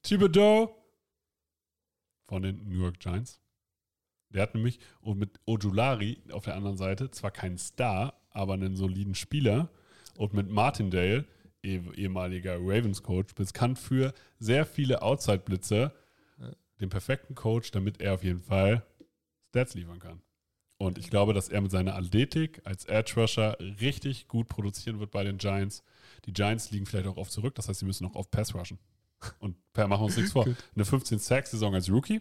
[0.02, 0.74] Thibodeau
[2.26, 3.40] von den New York Giants.
[4.31, 8.76] Der hat nämlich, und mit Ojulari auf der anderen Seite, zwar kein Star, aber einen
[8.76, 9.70] soliden Spieler.
[10.16, 11.24] Und mit Martindale,
[11.62, 15.94] eh, ehemaliger Ravens-Coach, bekannt für sehr viele Outside-Blitzer,
[16.81, 18.85] den perfekten Coach, damit er auf jeden Fall
[19.48, 20.20] Stats liefern kann.
[20.79, 25.11] Und ich glaube, dass er mit seiner Athletik als Edge Rusher richtig gut produzieren wird
[25.11, 25.83] bei den Giants.
[26.25, 28.79] Die Giants liegen vielleicht auch oft zurück, das heißt, sie müssen auch oft Pass rushen.
[29.41, 30.45] Und per machen wir uns nichts vor.
[30.75, 32.21] Eine 15-Sack-Saison als Rookie,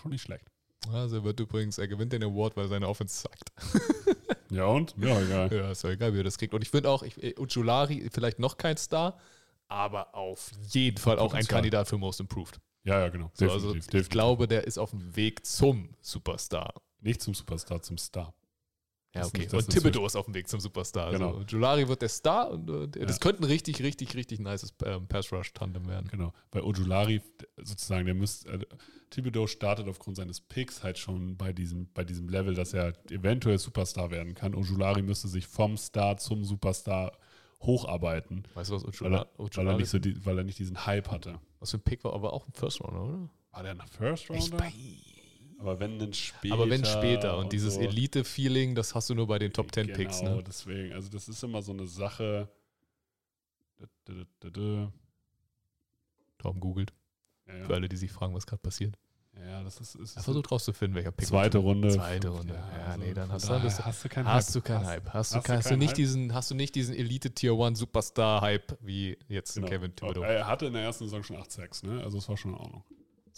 [0.00, 0.46] schon nicht schlecht.
[0.92, 3.52] Also er wird übrigens, er gewinnt den Award, weil seine Offense sagt.
[4.50, 4.94] Ja und?
[4.98, 5.52] Ja, egal.
[5.52, 6.54] Ja, ist ja egal, wie er das kriegt.
[6.54, 9.18] Und ich finde auch, ich, äh, Ujulari vielleicht noch kein Star,
[9.66, 11.44] aber auf jeden Fall auch ein.
[11.44, 12.60] Kandidat für Most Improved.
[12.84, 13.30] Ja, ja, genau.
[13.34, 14.02] So, also definitiv.
[14.02, 16.74] ich glaube, der ist auf dem Weg zum Superstar.
[17.04, 18.34] Nicht zum Superstar, zum Star.
[19.14, 19.38] Ja, Das okay.
[19.42, 21.12] nicht- das und Thibodeau ist auf dem Weg zum Superstar.
[21.12, 21.34] Genau.
[21.34, 23.20] Also Julari wird der Star und äh, das Ja.
[23.20, 26.08] könnte ein richtig, richtig, richtig nices ähm, Pass-Rush-Tandem werden.
[26.10, 26.32] Genau.
[26.50, 27.20] Bei Ojulari
[27.58, 28.58] sozusagen, der müsste, äh,
[29.10, 33.58] Thibodeau startet aufgrund seines Picks halt schon bei diesem, bei diesem Level, dass er eventuell
[33.58, 34.52] Superstar werden kann.
[34.56, 37.16] Ojulari müsste sich vom Star zum Superstar
[37.62, 40.86] hocharbeiten, Weißt du, was weil er, weil er, nicht, so die, weil er nicht diesen
[40.86, 41.38] Hype hatte.
[41.60, 43.30] was für ein Pick war, aber auch ein First-Runner, oder?
[43.52, 44.56] War der ein First Rounder?
[45.64, 46.54] Aber wenn dann später.
[46.54, 47.38] aber wenn später.
[47.38, 47.80] Und dieses so.
[47.80, 50.20] Elite-Feeling, das hast du nur bei den Top 10 Picks.
[50.20, 50.44] Genau, Ne?
[50.44, 50.92] deswegen.
[50.92, 52.48] Also, das ist immer so eine Sache.
[53.78, 54.92] Da, da, da, da, da.
[56.38, 56.92] Tom googelt.
[57.46, 57.76] Ja, Für ja.
[57.76, 58.96] alle, die sich fragen, was gerade passiert.
[59.46, 59.94] ja, das ist.
[59.96, 61.26] ist Er versucht rauszufinden, welcher Pick.
[61.26, 61.88] zweite Runde.
[61.90, 62.54] Zweite Runde.
[62.54, 64.64] Ja, nee, dann hast du- bist du- hast du keinen Hast du Hype.
[64.66, 65.06] keinen Hype?
[65.12, 65.96] Hast du, hast du kein, hast du nicht Hype?
[65.96, 69.66] diesen, hast du nicht diesen Elite Tier 1 Superstar Hype wie jetzt Genau.
[69.66, 70.22] Kevin Thibodeau?
[70.22, 72.02] Er hatte in der ersten Saison schon 8 Sacks, ne?
[72.04, 72.84] Also es war schon in Ordnung.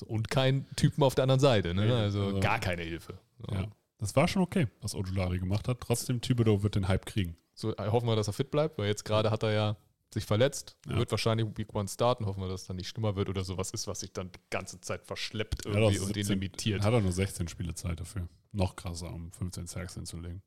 [0.05, 1.95] Und kein Typen auf der anderen Seite, ne?
[1.97, 3.19] Also, also- gar keine Hilfe.
[3.51, 3.67] Ja.
[3.99, 5.81] Das war schon okay, was Ojulari gemacht hat.
[5.81, 7.37] Trotzdem, Thibodeau wird den Hype kriegen.
[7.55, 9.77] so äh, hoffen wir, dass er fit bleibt, weil jetzt gerade hat er ja
[10.13, 10.97] sich verletzt, Ja.
[10.99, 13.71] wird wahrscheinlich Week 1 starten, hoffen wir, dass es dann nicht schlimmer wird oder sowas
[13.71, 16.83] ist, was sich dann die ganze Zeit verschleppt Er irgendwie und 17 ihn limitiert.
[16.83, 18.29] Hat er nur 16 Spiele Zeit dafür.
[18.53, 20.43] Noch krasser, um 15 Sacks hinzulegen.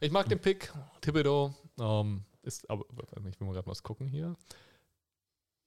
[0.00, 1.54] Ich mag den Pick, Thibodeau.
[1.78, 2.84] Ähm, ist, aber
[3.28, 4.36] ich will mal gerade was gucken hier.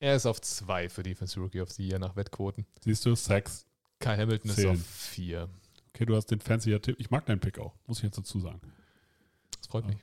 [0.02, 2.66] Er ist auf 2 für Defense Rookie of the Year nach Wettquoten.
[2.84, 3.68] Siehst du, Sex.
[4.00, 4.70] Kyle Hamilton ist Zehn.
[4.72, 5.48] auf 4.
[5.90, 6.96] Okay, du hast den fancier Tipp.
[7.00, 8.60] Ich mag deinen Pick auch, muss ich jetzt dazu sagen.
[9.58, 9.98] Das freut mich.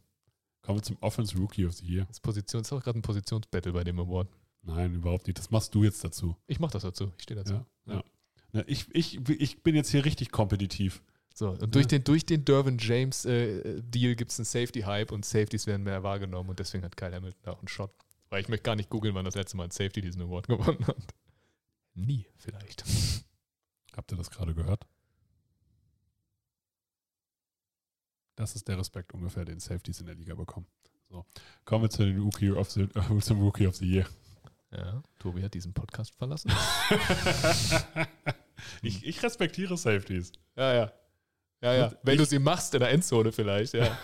[0.63, 2.05] Kommen wir zum Offense Rookie of the Year.
[2.07, 4.29] Das Position ist auch gerade ein Positionsbattle bei dem Award.
[4.63, 5.39] Nein, überhaupt nicht.
[5.39, 6.37] Das machst du jetzt dazu.
[6.47, 7.11] Ich mache das dazu.
[7.17, 7.55] Ich stehe dazu.
[7.87, 7.95] Ja.
[7.95, 8.05] ja.
[8.53, 11.03] Na, ich, ich, ich bin jetzt hier richtig kompetitiv.
[11.35, 11.99] So, und durch Ja.
[11.99, 16.03] den, durch den Dervin James äh, Deal gibt es einen Safety-Hype und Safeties werden mehr
[16.05, 17.91] wahrgenommen und deswegen hat Kyle Hamilton auch einen Shot.
[18.31, 20.87] Weil ich möchte gar nicht googeln, wann das letzte Mal ein Safety diesen Award gewonnen
[20.87, 21.15] hat.
[21.95, 22.85] Nie, vielleicht.
[23.97, 24.87] Habt ihr das gerade gehört?
[28.37, 30.67] Das ist der Respekt ungefähr, den Safeties in der Liga bekommen.
[31.11, 31.27] So,
[31.65, 34.07] kommen wir zu den Rookie of the, äh, zum Rookie of the Year.
[34.71, 36.53] Ja, Tobi hat diesen Podcast verlassen.
[38.83, 40.31] ich, ich respektiere Safeties.
[40.55, 40.93] Ja, ja.
[41.61, 41.93] Ja, ja.
[42.03, 43.99] Wenn du sie machst in der Endzone vielleicht, ja.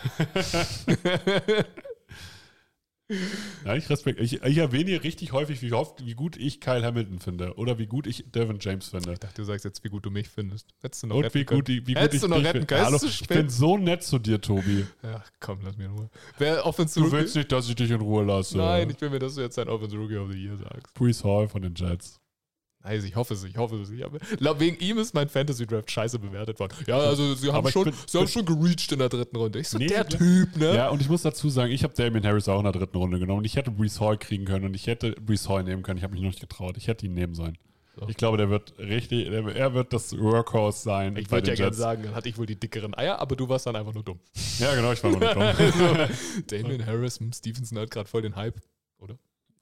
[3.64, 4.24] Ja, ich respektiere.
[4.24, 7.78] Ich, ich erwähne hier richtig häufig, wie, oft, wie gut ich Kyle Hamilton finde oder
[7.78, 9.12] wie gut ich Devin James finde.
[9.12, 10.74] ich dachte, du sagst jetzt, wie gut du mich findest.
[10.82, 11.60] Hättest du noch Und retten wie können.
[11.60, 12.84] gut, wie gut Hättest ich du noch dich retten können.
[12.84, 14.86] Hallo, ich bin so nett zu dir, Tobi.
[15.02, 16.10] Ja, komm, lass mir in Ruhe.
[16.38, 18.56] Wer Offensive Du willst nicht, dass ich dich in Ruhe lasse.
[18.58, 20.94] Nein, ich will mir, dass du jetzt ein Offensive Rookie of the Year sagst.
[20.94, 22.20] Brees Hall von den Jets.
[22.84, 23.90] Nice, ich hoffe es, ich hoffe es.
[23.90, 26.74] Ich habe, glaub, wegen ihm ist mein Fantasy Draft scheiße bewertet worden.
[26.86, 29.58] Ja, also sie haben, Aber schon, bin- sie haben schon gereached in der dritten Runde.
[29.58, 30.06] Ich so, Nee, der.
[30.06, 30.76] Typ, ne?
[30.76, 33.18] Ja, und ich muss dazu sagen, ich habe Damian Harris auch in der dritten Runde
[33.18, 33.38] genommen.
[33.38, 35.96] Und ich hätte Brees Hall kriegen können und ich hätte Brees Hall nehmen können.
[35.96, 36.76] Ich habe mich noch nicht getraut.
[36.76, 37.56] Ich hätte ihn nehmen sollen.
[37.96, 38.06] So.
[38.08, 41.16] Ich glaube, der wird richtig, der, er wird das Workhorse sein.
[41.16, 43.66] Ich würde ja gerne sagen, dann hatte ich wohl die dickeren Eier, aber du warst
[43.66, 44.18] dann einfach nur dumm.
[44.58, 45.42] Ja, genau, ich war nur dumm.
[45.42, 46.12] also,
[46.48, 48.60] Damian Harris, Stevenson hat gerade voll den Hype?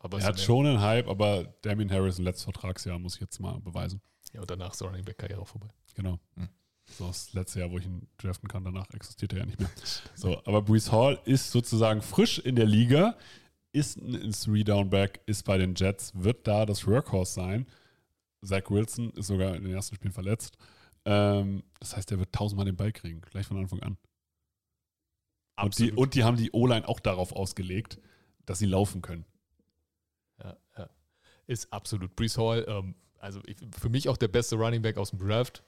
[0.03, 3.39] Aber Er hat schon einen Hype, aber Damian Harris im letzten Vertragsjahr muss ich jetzt
[3.39, 4.01] mal beweisen.
[4.33, 5.69] Ja, und danach ist der Running Back Karriere vorbei.
[5.95, 6.19] Genau.
[6.35, 6.49] Hm.
[6.99, 9.71] So das letzte Jahr, wo ich ihn draften kann, danach existiert er ja nicht mehr.
[10.17, 13.17] So, aber Brees Hall ist sozusagen frisch in der Liga,
[13.71, 17.67] ist ein Three-Down-Back, ist bei den Jets, wird da das Workhorse sein.
[18.45, 20.59] Zach Wilson ist sogar in den ersten Spielen verletzt.
[21.05, 23.97] Ähm, das heißt, er wird tausendmal den Ball kriegen, gleich von Anfang an.
[25.61, 27.99] Und die, und die haben die O-Line auch darauf ausgelegt,
[28.47, 29.25] dass sie laufen können.
[31.47, 32.15] Ist absolut.
[32.17, 35.63] Brees Hall, ähm, also ich, für mich auch der beste Running Back aus dem Draft.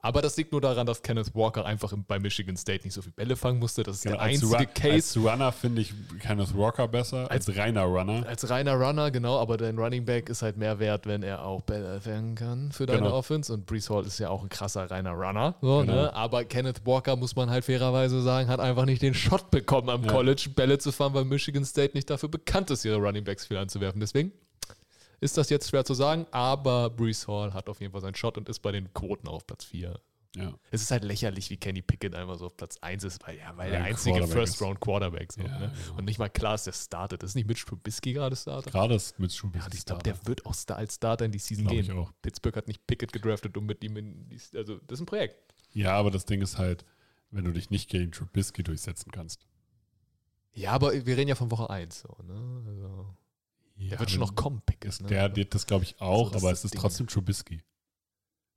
[0.00, 3.14] Aber das liegt nur daran, dass Kenneth Walker einfach bei Michigan State nicht so viele
[3.14, 3.82] Bälle fangen musste.
[3.82, 4.94] Das ist Genau, der als, einzige Ru- Case.
[4.94, 8.24] als Runner finde ich Kenneth Walker besser, als, reiner Runner.
[8.26, 11.62] Als reiner Runner, genau, aber dein Running Back ist halt mehr wert, wenn er auch
[11.62, 13.14] Bälle fangen kann für deine Genau.
[13.16, 13.52] Offense.
[13.52, 15.56] Und Brees Hall ist ja auch ein krasser reiner Runner.
[15.62, 15.92] So, Genau.
[15.94, 16.14] ne?
[16.14, 20.04] Aber Kenneth Walker, muss man halt fairerweise sagen, hat einfach nicht den Shot bekommen am
[20.04, 20.12] Ja.
[20.12, 23.56] College, Bälle zu fahren, weil Michigan State nicht dafür bekannt ist, ihre Running Backs viel
[23.56, 23.98] anzuwerfen.
[24.00, 24.30] Deswegen
[25.20, 28.36] ist das jetzt schwer zu sagen, aber Brees Hall hat auf jeden Fall seinen Shot
[28.38, 29.98] und ist bei den Quoten auf Platz 4.
[30.36, 30.52] Ja.
[30.70, 33.56] Es ist halt lächerlich, wie Kenny Pickett einfach so auf Platz 1 ist, weil, ja,
[33.56, 34.50] weil der er einzige Quarterback ist.
[34.56, 35.72] First-Round-Quarterback so, Ja, ne?
[35.96, 37.22] Und nicht mal klar ist, der startet.
[37.22, 38.70] Das ist nicht Mitch Trubisky gerade Starter?
[38.70, 41.38] Gerade ist mit Schuh Ja, ich glaube, der wird auch Star als Starter in die
[41.38, 41.98] Season Glaube ich gehen.
[41.98, 42.12] auch.
[42.20, 45.36] Pittsburgh hat nicht Pickett gedraftet, um mit ihm in die, also das ist ein Projekt.
[45.72, 46.84] Ja, aber das Ding ist halt,
[47.30, 49.46] wenn du dich nicht gegen Trubisky durchsetzen kannst.
[50.52, 52.62] Ja, aber wir reden ja von Woche 1 so, ne?
[52.66, 53.14] Also,
[53.76, 54.62] Ja, der wird schon noch kommen.
[54.80, 55.08] Ist, Ne?
[55.08, 56.80] Der wird das, glaube ich, auch, So, das aber ist es ist Ding.
[56.80, 57.62] trotzdem Trubisky.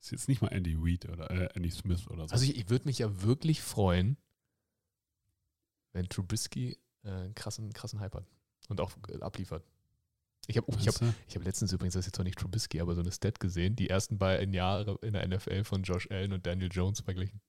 [0.00, 2.32] Ist jetzt nicht mal Andy Reid oder äh, Andy Smith oder so.
[2.32, 4.16] also ich, ich würde mich ja wirklich freuen,
[5.92, 8.24] wenn Trubisky äh, einen krassen, krassen Hype hat
[8.68, 9.64] und auch äh, abliefert.
[10.46, 10.94] Ich habe ich hab,
[11.28, 13.76] ich hab letztens übrigens, das ist jetzt zwar nicht Trubisky, aber so eine Stat gesehen,
[13.76, 17.40] die ersten beiden Jahre in der NFL von Josh Allen und Daniel Jones verglichen.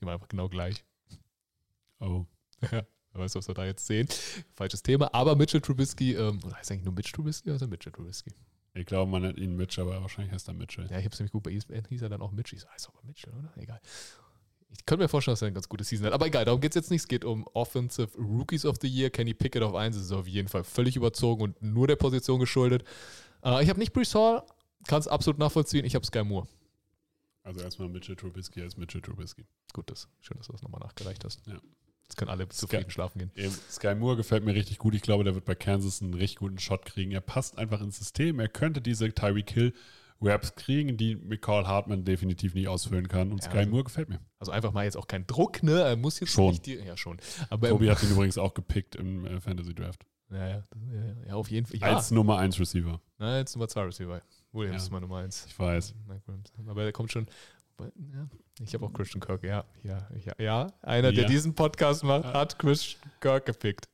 [0.00, 0.84] Die waren einfach genau gleich.
[2.00, 2.26] oh.
[2.70, 4.08] Ja, wer weiß, was wir da jetzt sehen.
[4.54, 5.12] Falsches Thema.
[5.14, 8.32] Aber Mitchell Trubisky, ähm, oder heißt eigentlich nur Mitch Trubisky oder ist er Mitchell Trubisky?
[8.74, 10.86] Ich glaube, man nennt ihn Mitch, aber wahrscheinlich heißt er Mitchell.
[10.90, 12.54] Ja, ich habe es nämlich gut bei ESPN, hieß er dann auch Mitch.
[12.54, 13.52] Ich so, heißt aber Mitchell, oder?
[13.56, 13.80] Egal.
[14.70, 16.14] Ich könnte mir vorstellen, dass er ein ganz gutes Season hat.
[16.14, 17.02] Aber egal, darum geht es jetzt nicht.
[17.02, 19.10] Es geht um Offensive Rookies of the Year.
[19.10, 22.82] Kenny Pickett auf 1 ist auf jeden Fall völlig überzogen und nur der Position geschuldet.
[23.44, 24.42] Äh, ich habe nicht Brees Hall,
[24.86, 25.84] kann es absolut nachvollziehen.
[25.84, 26.48] Ich habe Sky Moore.
[27.42, 29.44] Also erstmal Mitchell Trubisky als Mitchell Trubisky.
[29.72, 31.42] Gut, das, schön, dass du das nochmal nachgereicht hast.
[31.46, 31.60] Ja.
[32.12, 33.30] Jetzt können alle zufrieden schlafen gehen.
[33.36, 34.94] Eben, Sky Moore gefällt mir richtig gut.
[34.94, 37.10] Ich glaube, der wird bei Kansas einen richtig guten Shot kriegen.
[37.10, 38.38] Er passt einfach ins System.
[38.38, 39.72] Er könnte diese Tyreek Hill
[40.20, 43.32] Raps kriegen, die McCall Hartman definitiv nicht ausfüllen kann.
[43.32, 44.20] Und Ja, Sky also- Moore gefällt mir.
[44.38, 45.80] Also einfach mal jetzt auch kein Druck, ne?
[45.80, 46.50] Er muss jetzt Schon.
[46.50, 47.16] nicht die, ja schon.
[47.48, 50.04] Aber Tobi hat ihn übrigens auch gepickt im äh, Fantasy Draft.
[50.30, 50.64] ja, ja,
[51.28, 51.78] ja, auf jeden Fall.
[51.78, 53.00] Ja, Als Nummer 1 Receiver.
[53.16, 54.20] Na, jetzt Nummer 2 Receiver.
[54.52, 54.84] Williams Ja.
[54.84, 55.46] ist mal Nummer 1.
[55.48, 55.94] Ich weiß.
[56.68, 57.26] Aber der kommt schon.
[58.12, 58.28] Ja,
[58.60, 60.66] ich habe auch Christian Kirk, ja, ja, ja, ja.
[60.82, 61.28] Einer, der Ja.
[61.28, 63.88] diesen Podcast macht, hat Christian Kirk gepickt.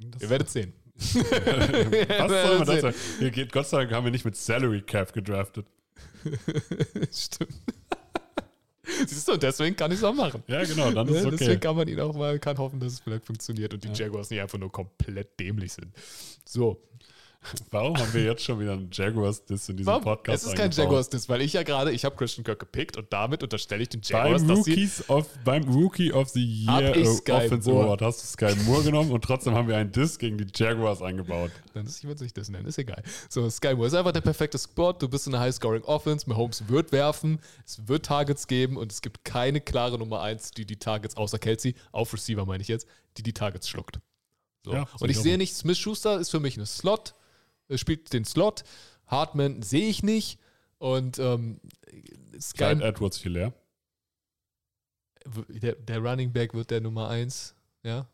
[0.00, 0.72] Das- Ihr werdet sehen.
[0.94, 2.94] Was soll man das sein?
[3.18, 5.66] Hier geht, Gott sei Dank haben wir nicht mit Salary Cap gedraftet.
[7.12, 7.54] Stimmt.
[9.06, 10.42] Siehst du, deswegen kann ich es auch machen.
[10.48, 11.36] Ja, genau, dann ist es okay.
[11.38, 13.94] Deswegen kann man ihn auch mal, kann hoffen, dass es vielleicht funktioniert und die Ja.
[13.94, 15.94] Jaguars nicht einfach nur komplett dämlich sind.
[16.44, 16.82] So,
[17.70, 20.04] Warum haben wir jetzt schon wieder einen Jaguars-Diss in diesem Warum?
[20.04, 20.70] Podcast Es ist kein?
[20.70, 24.02] Jaguars-Diss, weil ich ja gerade, ich habe Christian Kirk gepickt und damit unterstelle ich den
[24.04, 27.86] Jaguars, Beim, dass sie Rookies of, beim Rookie of the Year Offensive Moore.
[27.86, 31.00] Award hast du Sky Moore genommen und trotzdem haben wir einen Diss gegen die Jaguars
[31.00, 31.50] eingebaut.
[31.72, 33.02] Dann ist, ich würde es nicht das nennen, ist egal.
[33.30, 34.92] So, Sky Moore ist einfach der perfekte Spot.
[34.92, 36.28] Du bist in einer High-Scoring-Offense.
[36.28, 40.66] Mahomes wird werfen, es wird Targets geben und es gibt keine klare Nummer 1, die
[40.66, 43.98] die Targets, außer Kelsey, auf Receiver meine ich jetzt, die die Targets schluckt.
[44.64, 44.74] So.
[44.74, 47.14] Ja, und ich sehe nicht, Smith Schuster ist für mich eine Slot,
[47.78, 48.64] spielt den Slot.
[49.06, 50.38] Hartman sehe ich nicht.
[50.78, 51.60] Und ähm,
[52.40, 53.52] Sky, Edwards Hilaire.
[55.48, 58.06] der, der Running Back wird der Nummer 1, ja?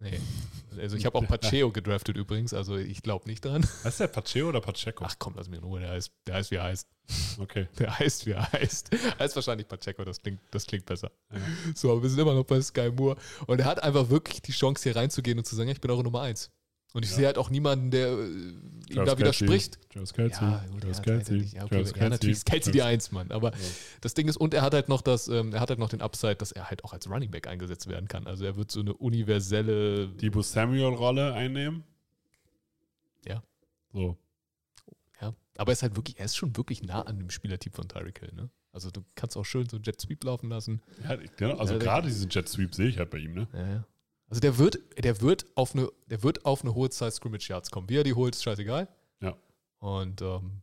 [0.00, 0.20] Nee.
[0.76, 3.64] Also ich habe auch Pacheco gedraftet übrigens, also ich glaube nicht dran.
[3.84, 5.04] Heißt der Pacheco oder Pacheco?
[5.06, 6.88] Ach komm, lass mich in Ruhe, der heißt, der heißt wie er heißt.
[7.38, 7.68] Okay.
[7.78, 8.92] Der heißt wie er heißt.
[8.92, 11.12] Er heißt wahrscheinlich Pacheco, das klingt, das klingt besser.
[11.32, 11.38] Ja.
[11.76, 13.16] So, aber wir sind immer noch bei Sky Moore.
[13.46, 16.02] Und er hat einfach wirklich die Chance, hier reinzugehen und zu sagen, ich bin eure
[16.02, 16.50] Nummer 1.
[16.94, 17.16] Und ich Ja.
[17.16, 18.26] sehe halt auch niemanden, der äh,
[18.88, 19.78] ihm da widerspricht.
[19.90, 20.42] Travis Kelsey.
[20.46, 21.38] Ja, gut, ja, Kelsey.
[21.40, 23.32] ja, okay, Travis ja, natürlich ist Kelsey die Eins, Mann.
[23.32, 23.58] Aber Ja.
[24.00, 26.00] das Ding ist, und er hat halt noch das, ähm, er hat halt noch den
[26.00, 28.28] Upside, dass er halt auch als Running Back eingesetzt werden kann.
[28.28, 30.06] Also er wird so eine universelle.
[30.08, 31.82] Debo Samuel-Rolle einnehmen.
[33.26, 33.42] Ja.
[33.92, 34.16] So.
[35.20, 35.34] Ja.
[35.56, 38.20] Aber er ist halt wirklich, er ist schon wirklich nah an dem Spielertyp von Tyreek
[38.20, 38.50] Hill, ne?
[38.72, 40.80] Also du kannst auch schön so Jet Sweep laufen lassen.
[41.02, 43.48] Ja, genau, also gerade diesen Jet Sweep sehe ich halt bei ihm, ne?
[43.52, 43.84] Ja, ja.
[44.28, 47.70] Also der wird, der wird auf eine, der wird auf eine hohe Zahl Scrimmage Yards
[47.70, 47.88] kommen.
[47.88, 48.88] Wie er die holt, ist scheißegal.
[49.20, 49.36] Ja.
[49.78, 50.62] Und ähm,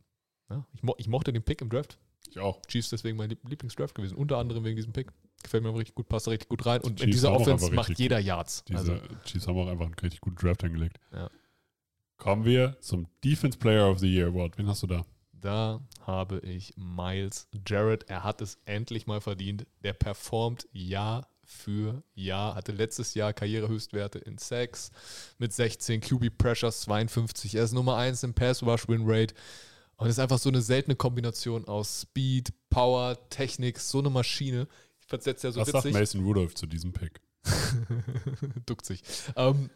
[0.50, 1.98] ja, ich, mo ich mochte den Pick im Draft.
[2.28, 2.60] Ich auch.
[2.66, 4.16] Chiefs deswegen mein Lieb- Lieblingsdraft gewesen.
[4.16, 5.10] Unter anderem wegen diesem Pick.
[5.42, 6.80] Gefällt mir aber richtig gut, passt da richtig gut rein.
[6.82, 8.64] Und in Chiefs dieser haben auch Offense macht jeder Yards.
[8.64, 10.98] Diese Also, Chiefs haben auch einfach einen richtig guten Draft hingelegt.
[11.12, 11.30] Ja.
[12.16, 14.56] Kommen wir zum Defense Player of the Year Award.
[14.58, 15.04] Wen hast du da?
[15.32, 18.04] da habe ich Miles Jarrett.
[18.08, 19.66] Er hat es endlich mal verdient.
[19.82, 22.54] Der performt Jahr für Jahr.
[22.54, 24.90] Hatte letztes Jahr Karrierehöchstwerte in Sacks
[25.38, 27.54] mit 16, QB Pressures 52.
[27.54, 29.34] Er ist Nummer 1 im Pass Rush Win Rate.
[29.96, 34.66] Und ist einfach so eine seltene Kombination aus Speed, Power, Technik, so eine Maschine.
[35.00, 35.98] Ich jetzt ja so Was sagt witzig.
[35.98, 37.20] Mason Rudolph zu diesem Pick?
[38.66, 39.02] Duckt sich.
[39.36, 39.70] Ähm,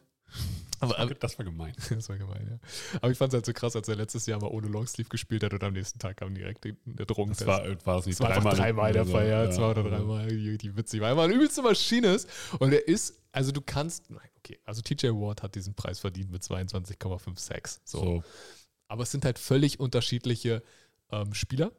[0.80, 1.72] aber, aber, Das war gemein.
[1.90, 2.98] das war gemein, ja.
[3.00, 5.42] Aber ich fand es halt so krass, als er letztes Jahr mal ohne Longsleeve gespielt
[5.42, 7.30] hat und am nächsten Tag kam direkt der Drogen.
[7.30, 9.06] Das war, war es nicht Das war einfach dreimal der?
[9.06, 12.28] Fall, ja, zwei oder dreimal, die, die witzig, weil er eine übelste Maschine ist.
[12.58, 16.30] Und er ist, also du kannst, nein, okay, also TJ Ward hat diesen Preis verdient
[16.30, 17.80] mit 22,5 Sacks.
[17.84, 17.98] So.
[17.98, 18.24] So.
[18.88, 20.62] Aber es sind halt völlig unterschiedliche
[21.10, 21.72] ähm, Spieler.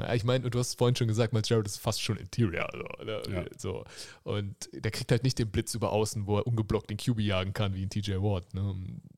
[0.00, 2.68] Ja, ich meine, du hast vorhin schon gesagt, Miles Jarrett ist fast schon Interior.
[2.72, 3.22] Also, ne?
[3.30, 3.44] Ja.
[3.56, 3.84] so.
[4.22, 7.52] Und der kriegt halt nicht den Blitz über außen, wo er ungeblockt den QB jagen
[7.52, 8.52] kann, wie ein TJ Ward.
[8.54, 8.74] Ne?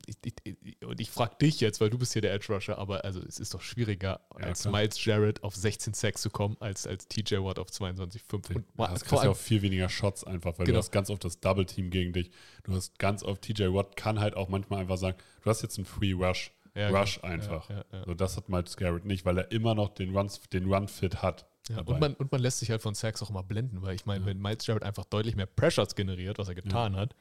[0.07, 3.05] Ich, ich, und ich frage dich jetzt, weil du bist hier der Edge Rusher, aber
[3.05, 4.73] also es ist doch schwieriger, Ja, als klar.
[4.73, 8.55] Miles Jarrett auf 16 Sacks zu kommen, als als TJ Ward auf 22,5.
[8.57, 10.77] Und Du hast vor ja auch viel weniger Shots einfach, weil Genau.
[10.77, 12.31] du hast ganz oft das Double Team gegen dich.
[12.65, 15.79] Du hast ganz oft, TJ Watt kann halt auch manchmal einfach sagen, du hast jetzt
[15.79, 16.53] einen Free Rush.
[16.75, 17.35] Ja, Rush genau.
[17.35, 17.69] einfach.
[17.69, 18.05] Ja, ja.
[18.07, 21.23] So, das hat Miles Garrett nicht, weil er immer noch den Run, den Run Fit
[21.23, 21.47] hat.
[21.85, 24.27] Und, man, und man lässt sich halt von Sacks auch immer blenden, weil ich meine,
[24.27, 27.15] wenn Miles Jarrett einfach deutlich mehr Pressures generiert, was er getan hat,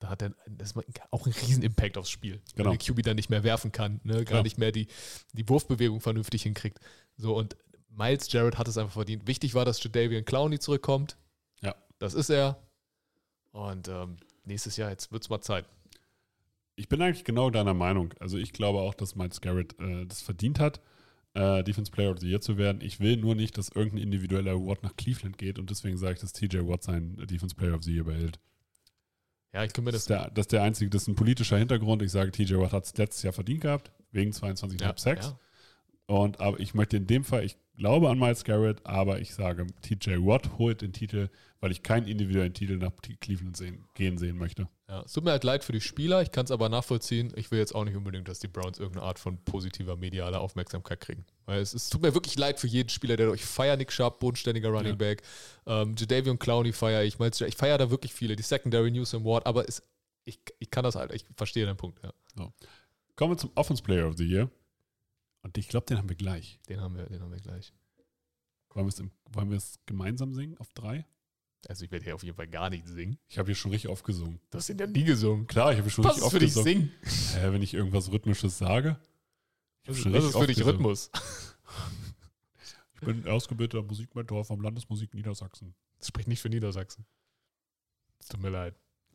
[0.00, 0.74] da hat er das
[1.10, 2.40] auch einen riesen Impact aufs Spiel.
[2.54, 2.70] Genau.
[2.70, 4.24] Wenn der QB dann nicht mehr werfen kann, ne?
[4.24, 4.88] gar nicht mehr die,
[5.32, 6.78] die Wurfbewegung vernünftig hinkriegt.
[7.16, 7.56] So, und
[7.90, 9.26] Miles Jarrett hat es einfach verdient.
[9.26, 11.16] Wichtig war, dass Jadavian Clowney zurückkommt.
[11.62, 11.74] Ja.
[11.98, 12.56] Das ist er.
[13.50, 15.68] Und ähm, nächstes Jahr, jetzt wird es mal Zeit.
[16.78, 18.14] Ich bin eigentlich genau deiner Meinung.
[18.20, 20.80] Also ich glaube auch, dass Miles Garrett äh, das verdient hat,
[21.34, 22.80] äh, Defense Player of the Year zu werden.
[22.82, 26.20] Ich will nur nicht, dass irgendein individueller Award nach Cleveland geht und deswegen sage ich,
[26.20, 28.38] dass TJ Watt seinen Defense Player of the Year behält.
[29.52, 30.00] Ja, ich mir Das das.
[30.02, 32.02] ist, der, das ist der einzige, das ist ein politischer Hintergrund.
[32.02, 35.26] Ich sage, TJ Watt hat es letztes Jahr verdient gehabt, wegen 22,5 ja, Sacks.
[35.26, 35.38] ja.
[36.06, 39.66] Und aber ich möchte in dem Fall, ich glaube an Miles Garrett, aber ich sage,
[39.82, 41.28] TJ Watt holt den Titel,
[41.60, 44.68] weil ich keinen individuellen Titel nach Cleveland sehen, gehen sehen möchte.
[44.88, 47.30] Ja, es tut mir halt leid für die Spieler, ich kann es aber nachvollziehen.
[47.36, 51.00] Ich will jetzt auch nicht unbedingt, dass die Browns irgendeine Art von positiver medialer Aufmerksamkeit
[51.00, 51.26] kriegen.
[51.44, 54.18] Weil es, es tut mir wirklich leid für jeden Spieler, der ich feiere Nick Sharp,
[54.18, 54.96] bodenständiger Running Ja.
[54.96, 55.22] Back.
[55.66, 57.18] Ähm, Jadavion Clowney feiere ich.
[57.18, 58.34] Miles- Ich feiere da wirklich viele.
[58.34, 59.82] Die Secondary News im Ward, aber es,
[60.24, 62.00] ich, ich kann das halt, ich verstehe deinen Punkt.
[62.02, 62.50] Ja.
[63.14, 64.50] Kommen wir zum Offense Player of the Year.
[65.42, 66.60] Und ich glaube, den haben wir gleich.
[66.70, 67.74] Den haben wir, den haben wir gleich.
[68.74, 71.04] Wollen wir es gemeinsam singen auf drei?
[71.66, 73.18] Also ich werde hier auf jeden Fall gar nicht singen.
[73.28, 74.40] Ich habe hier schon richtig oft gesungen.
[74.50, 75.46] Du hast den ja nie gesungen.
[75.46, 76.92] Klar, ich habe schon Was richtig oft für dich gesungen.
[77.02, 77.42] singen?
[77.42, 78.98] Hä, wenn ich irgendwas Rhythmisches sage.
[79.86, 80.76] Was, was richtig ist für dich gesungen.
[80.76, 81.10] Rhythmus?
[83.00, 85.72] Ich bin ausgebildeter Musikmentor vom Landesmusik Niedersachsen.
[85.98, 87.06] Das spricht nicht für Niedersachsen.
[88.18, 88.74] Es tut mir leid.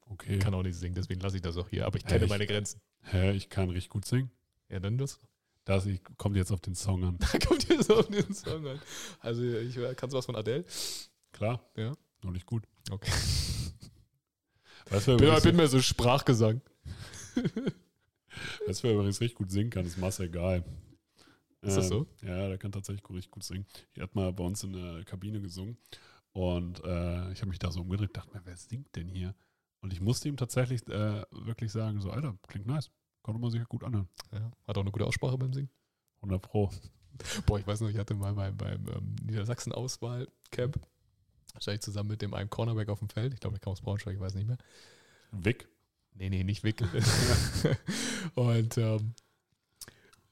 [0.09, 0.35] Okay.
[0.35, 1.85] Ich kann auch nicht singen, deswegen lasse ich das auch hier.
[1.85, 2.79] Aber ich kenne ich- meine Grenzen.
[3.01, 4.31] Hä, ich kann richtig gut singen.
[4.69, 5.19] Ja, dann das.
[5.65, 7.17] Das ich, kommt jetzt auf den Song an.
[7.31, 8.79] Da kommt jetzt auf den Song an.
[9.19, 10.63] Also, ich kannst du was von Adele?
[11.33, 11.93] Klar, Ja.
[12.23, 12.63] Noch nicht gut.
[12.91, 13.11] Okay.
[14.89, 16.61] Weißt du, Bin, übrigens, bin mir so Sprachgesang.
[18.67, 20.63] weißt du, wer übrigens richtig gut singen kann, ist Marcel Geil.
[21.61, 22.05] Ist das so?
[22.21, 23.65] Ja, der kann tatsächlich richtig gut singen.
[23.93, 25.77] Er hat mal bei uns in der Kabine gesungen
[26.33, 29.33] und äh, ich habe mich da so umgedreht, dachte mir, wer singt denn hier?
[29.81, 32.91] Und ich musste ihm tatsächlich äh, wirklich sagen, so, Alter, klingt nice.
[33.21, 34.09] Konnte man sich gut anhören.
[34.31, 34.51] Ja.
[34.67, 35.69] Hat auch eine gute Aussprache beim Singen.
[36.17, 36.69] 100 Pro.
[37.45, 40.79] Boah, ich weiß noch, ich hatte mal beim, beim ähm, Niedersachsen-Auswahl-Camp,
[41.53, 44.15] wahrscheinlich zusammen mit dem einen Cornerback auf dem Feld, ich glaube, ich kam aus Braunschweig,
[44.15, 44.57] ich weiß nicht mehr.
[45.31, 45.67] Vic.
[46.15, 46.81] Nee, nee, nicht Wick.
[48.35, 49.13] und ähm,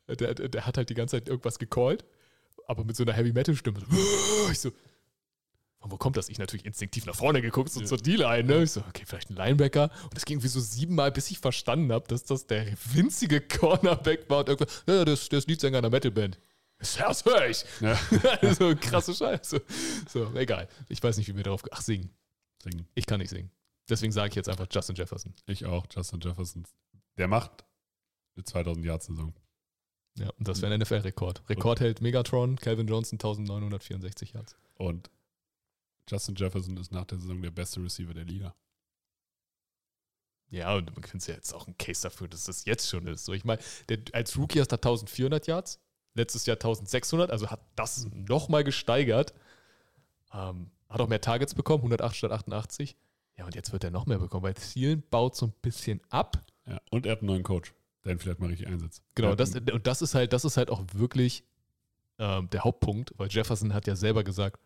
[0.07, 2.05] der, der, der hat halt die ganze Zeit irgendwas gecallt,
[2.67, 3.79] aber mit so einer Heavy-Metal-Stimme.
[4.51, 4.71] Ich so,
[5.79, 6.29] von wo kommt das?
[6.29, 7.85] Ich natürlich instinktiv nach vorne geguckt, so Ja.
[7.87, 8.43] zur D-Line.
[8.43, 8.63] Ne?
[8.63, 9.89] Ich so, okay, vielleicht ein Linebacker.
[10.03, 14.29] Und das ging wie so siebenmal, bis ich verstanden habe, dass das der winzige Cornerback
[14.29, 14.39] war.
[14.39, 16.37] Und irgendwas, ja, das, der ist Leadsänger einer Metalband.
[16.81, 17.63] Das höre ich.
[17.79, 17.95] Ja.
[18.53, 19.61] so krasse Scheiße.
[20.09, 20.67] So, egal.
[20.89, 21.63] Ich weiß nicht, wie wir darauf.
[21.71, 22.09] Ach, singen.
[22.63, 22.87] Singen.
[22.95, 23.51] Ich kann nicht singen.
[23.87, 25.33] Deswegen sage ich jetzt einfach Justin Jefferson.
[25.45, 26.65] Ich auch, Justin Jefferson.
[27.17, 27.65] Der macht
[28.35, 29.33] eine 2000 Jahr Saison.
[30.17, 31.49] Ja, und das wäre ein NFL-Rekord.
[31.49, 34.55] Rekord hält Megatron, Calvin Johnson 1964 Yards.
[34.75, 35.09] Und
[36.09, 38.55] Justin Jefferson ist nach der Saison der beste Receiver der Liga.
[40.49, 43.23] Ja, und man könnte ja jetzt auch einen Case dafür, dass das jetzt schon ist.
[43.23, 43.61] So, ich meine,
[44.11, 45.79] als Rookie hast du 1400 Yards,
[46.13, 49.33] letztes Jahr 1600, also hat das nochmal gesteigert.
[50.33, 52.97] Ähm, hat auch mehr Targets bekommen, 108 statt 88.
[53.37, 56.43] Ja, und jetzt wird er noch mehr bekommen, weil Zielen baut so ein bisschen ab.
[56.67, 56.79] Ja.
[56.91, 59.03] Und er hat einen neuen Coach, der ihn vielleicht mal richtig einsetzt.
[59.15, 61.43] Genau, das, und das ist halt, das ist halt auch wirklich
[62.19, 64.59] ähm, der Hauptpunkt, weil Jefferson hat ja selber gesagt,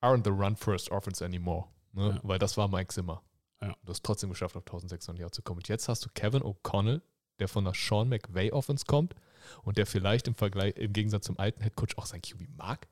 [0.00, 1.66] aren't the run first offense anymore.
[1.92, 2.10] Ne?
[2.10, 2.20] Ja.
[2.22, 3.22] Weil das war Mike Zimmer.
[3.62, 3.74] Ja.
[3.84, 5.58] Du hast trotzdem geschafft, auf 1600 Yards zu kommen.
[5.58, 7.00] Und jetzt hast du Kevin O'Connell,
[7.38, 9.14] der von der Sean McVay Offense kommt
[9.62, 12.88] und der vielleicht im Vergleich, im Gegensatz zum alten Headcoach auch sein QB mag.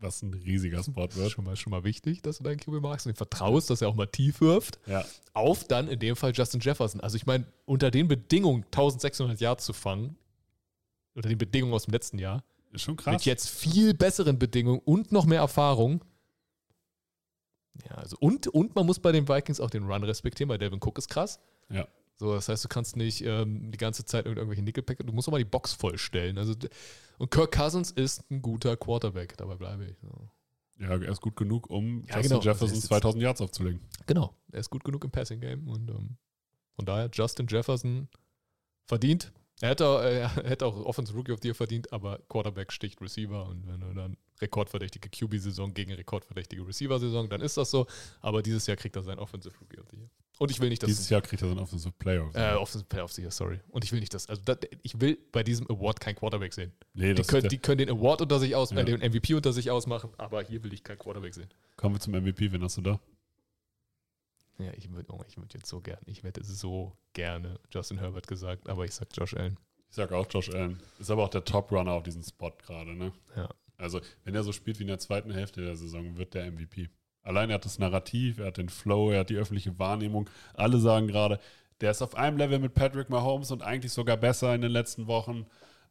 [0.00, 1.30] was ein riesiger Spot Das ist wird.
[1.32, 3.88] schon mal, schon mal wichtig, dass du deinen QB magst und ihm vertraust, dass er
[3.88, 4.80] auch mal tief wirft.
[4.86, 5.04] Ja.
[5.32, 7.00] Auf dann in dem Fall Justin Jefferson.
[7.00, 10.16] Also ich meine, unter den Bedingungen 1600 Yards zu fangen,
[11.14, 13.24] unter den Bedingungen aus dem letzten Jahr, Ist schon mit krass.
[13.26, 16.02] jetzt viel besseren Bedingungen und noch mehr Erfahrung.
[17.88, 20.80] Ja, also und, und man muss bei den Vikings auch den Run respektieren, weil Devin
[20.82, 21.38] Cook ist krass.
[21.70, 21.86] Ja.
[22.16, 25.28] So, das heißt, du kannst nicht ähm, die ganze Zeit irgend- irgendwelche Nickelpack, du musst
[25.28, 26.38] auch mal die Box vollstellen.
[26.38, 26.54] Also,
[27.18, 29.96] und Kirk Cousins ist ein guter Quarterback, dabei bleibe ich.
[30.00, 30.28] So.
[30.78, 32.42] Ja, er ist gut genug, um Ja, Justin genau.
[32.42, 33.80] Jefferson Also er ist jetzt- 2000 Yards aufzulegen.
[34.06, 36.16] Genau, er ist gut genug im Passing Game und ähm,
[36.76, 38.08] von daher Justin Jefferson
[38.86, 39.32] verdient.
[39.60, 43.00] Er hätte, auch- er hätte auch Offensive Rookie of the Year verdient, aber Quarterback sticht
[43.00, 47.86] Receiver und wenn du dann rekordverdächtige QB-Saison gegen rekordverdächtige Receiver-Saison, dann ist das so.
[48.20, 50.10] Aber dieses Jahr kriegt er seinen Offensive Rookie of the Year.
[50.38, 52.28] Und ich will nicht, dass Dieses Jahr kriegt er dann Offensive Player.
[52.34, 53.60] äh, Offensive Player of the Year, sorry.
[53.68, 56.72] Und ich will nicht, dass also das, ich will bei diesem Award kein Quarterback sehen.
[56.94, 58.78] nee, Die das können, ist der, die können den Award unter sich aus, Ja.
[58.78, 61.48] äh, den MVP unter sich ausmachen, aber hier will ich kein Quarterback sehen.
[61.76, 62.50] kommen wir zum MVP.
[62.50, 63.00] Wen hast du da?
[64.58, 68.26] Ja, ich würde oh, ich würd jetzt so gerne, ich hätte so gerne Justin Herbert
[68.26, 69.58] gesagt, aber ich sag Josh Allen.
[69.90, 70.80] Ich sag auch Josh Allen.
[70.98, 73.12] Ist aber auch der Top-Runner auf diesem Spot gerade, ne?
[73.36, 73.48] Ja.
[73.76, 76.88] Also, wenn er so spielt wie in der zweiten Hälfte der Saison, wird der MVP.
[77.22, 80.28] Allein er hat das Narrativ, er hat den Flow, er hat die öffentliche Wahrnehmung.
[80.54, 81.38] Alle sagen gerade,
[81.80, 85.06] der ist auf einem Level mit Patrick Mahomes und eigentlich sogar besser in den letzten
[85.06, 85.46] Wochen.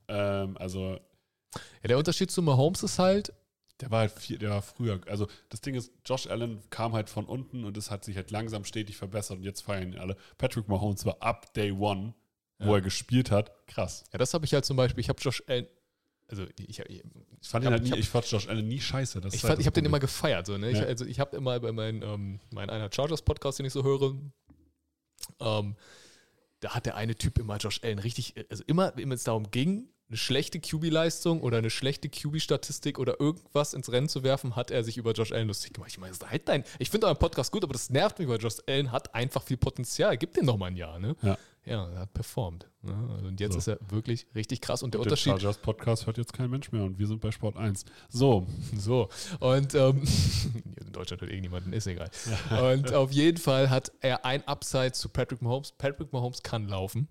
[0.07, 0.99] Ähm, also,
[1.81, 3.33] Ja, der Unterschied zu Mahomes ist halt,
[3.81, 5.01] der war halt viel, der war früher.
[5.07, 8.29] Also, das Ding ist, Josh Allen kam halt von unten und es hat sich halt
[8.31, 10.15] langsam stetig verbessert und jetzt feiern ihn alle.
[10.37, 12.13] Patrick Mahomes war ab Day One,
[12.59, 12.75] wo Ja.
[12.75, 14.03] er gespielt hat, krass.
[14.13, 15.65] ja, das habe ich halt zum Beispiel, ich habe Josh Allen,
[16.31, 18.79] also ich, ich, Ich fand Ich ihn halt nie, ich ich fand Josh Allen nie
[18.79, 19.21] scheiße.
[19.21, 20.45] Das ich, fand, halt ich habe den immer gefeiert.
[20.47, 20.71] So, ne?
[20.71, 20.85] ich, Ja.
[20.85, 24.15] also ich habe immer bei meinem ähm, mein einer Chargers-Podcast, den ich so höre,
[25.39, 25.75] ähm,
[26.61, 29.87] da hat der eine Typ immer Josh Allen richtig, also immer, wenn es darum ging,
[30.09, 34.83] eine schlechte QB-Leistung oder eine schlechte QB-Statistik oder irgendwas ins Rennen zu werfen, hat er
[34.83, 35.89] sich über Josh Allen lustig gemacht.
[35.91, 38.57] Ich meine, halt dein, ich finde euren Podcast gut, aber das nervt mich, weil Josh
[38.67, 40.17] Allen hat einfach viel Potenzial.
[40.17, 41.15] Gib dem doch mal ein Jahr, ne?
[41.21, 41.37] Ja.
[41.63, 42.67] Ja, er hat performt.
[42.81, 43.09] Ne?
[43.13, 43.59] Also, Und jetzt So.
[43.59, 44.81] ist er wirklich richtig krass.
[44.81, 47.31] Und der Den Unterschied, Chargers Podcast hört jetzt kein Mensch mehr und wir sind bei
[47.31, 47.85] Sport 1.
[48.09, 49.09] So, So,
[49.39, 50.01] und ähm,
[50.77, 52.09] in Deutschland hört irgendjemanden, ist egal.
[52.49, 55.73] Und auf jeden Fall hat er ein Upside zu Patrick Mahomes.
[55.73, 57.07] Patrick Mahomes kann laufen,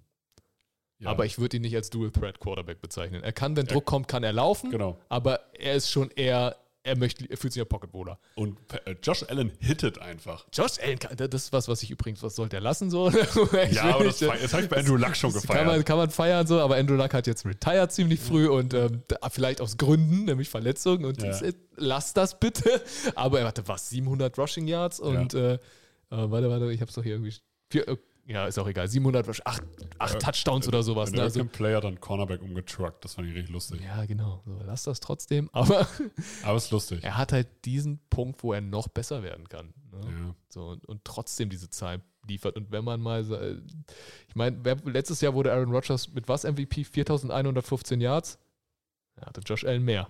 [0.98, 3.22] ja, aber ich würde ihn nicht als Dual Threat Quarterback bezeichnen.
[3.22, 3.66] Er kann, wenn.
[3.66, 4.98] Druck kommt, kann er laufen, genau.
[5.08, 8.18] aber er ist schon eher, er möchte, er fühlt sich ja Pocket wohler.
[8.34, 10.46] Und äh, Josh Allen hittet einfach.
[10.52, 13.10] Josh Allen, das ist was, was ich übrigens, was sollte er lassen so?
[13.70, 15.58] Ja, aber das, das habe ich bei Andrew Luck schon gefeiert.
[15.58, 18.72] kann man, kann man feiern so, aber Andrew Luck hat jetzt retired ziemlich früh und
[18.74, 21.28] ähm, vielleicht aus Gründen, nämlich Verletzung und Ja.
[21.28, 22.80] das, äh, lass das bitte.
[23.14, 25.58] Aber er hatte was, 700 Rushing Yards und äh, äh,
[26.08, 27.34] warte, warte, ich hab's doch hier irgendwie.
[28.30, 28.86] Ja, ist auch egal.
[28.86, 29.62] 700, Rush- acht,
[29.98, 31.10] acht Ja, Touchdowns oder sowas.
[31.10, 31.18] Ne?
[31.18, 33.04] American Also, Player dann Cornerback umgetruckt.
[33.04, 33.80] Das fand ich richtig lustig.
[33.82, 34.40] ja, genau.
[34.46, 35.50] So, lass das trotzdem.
[35.52, 35.88] Aber
[36.44, 37.02] Aber es ist lustig.
[37.02, 39.74] er hat halt diesen Punkt, wo er noch besser werden kann.
[39.90, 40.00] Ne?
[40.04, 40.34] Ja.
[40.48, 42.56] So, und, und trotzdem diese Zahlen liefert.
[42.56, 43.60] Und wenn man mal,
[44.28, 46.84] ich meine, letztes Jahr wurde Aaron Rodgers mit was MVP?
[46.84, 48.38] 4115 Yards?
[49.16, 50.08] Er hatte Josh Allen mehr.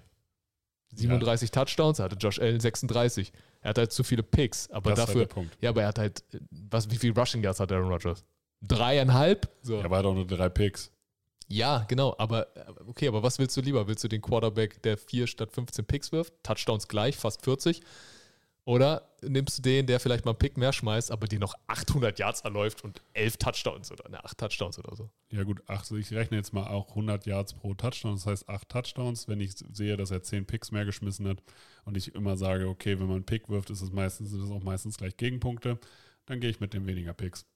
[0.92, 3.32] 37 Touchdowns, er hatte Josh Allen 36.
[3.62, 5.56] Er hat halt zu viele Picks, aber das dafür, der Punkt.
[5.60, 8.24] ja, aber er hat halt, was, wie viel Rushing Yards hat Aaron Rodgers?
[8.62, 9.48] Dreieinhalb?
[9.62, 9.76] So.
[9.76, 10.90] Er war doch nur drei Picks.
[11.48, 13.88] Ja, genau, aber aber okay, aber was willst du lieber?
[13.88, 17.80] Willst du den Quarterback, der 4 statt 15 Picks wirft, Touchdowns gleich, fast 40?
[18.64, 22.18] Oder nimmst du den, der vielleicht mal einen Pick mehr schmeißt, aber dir noch 800
[22.18, 25.10] Yards erläuft und 11 Touchdowns oder ne, 8 Touchdowns oder so?
[25.30, 28.48] Ja gut, ach, so ich rechne jetzt mal auch 100 Yards pro Touchdown, das heißt
[28.48, 29.28] 8 Touchdowns.
[29.28, 31.42] Wenn ich sehe, dass er 10 Picks mehr geschmissen hat
[31.84, 34.50] und ich immer sage, okay, wenn man einen Pick wirft, ist es meistens, sind es
[34.50, 35.78] auch meistens gleich Gegenpunkte,
[36.26, 37.46] dann gehe ich mit dem weniger Picks.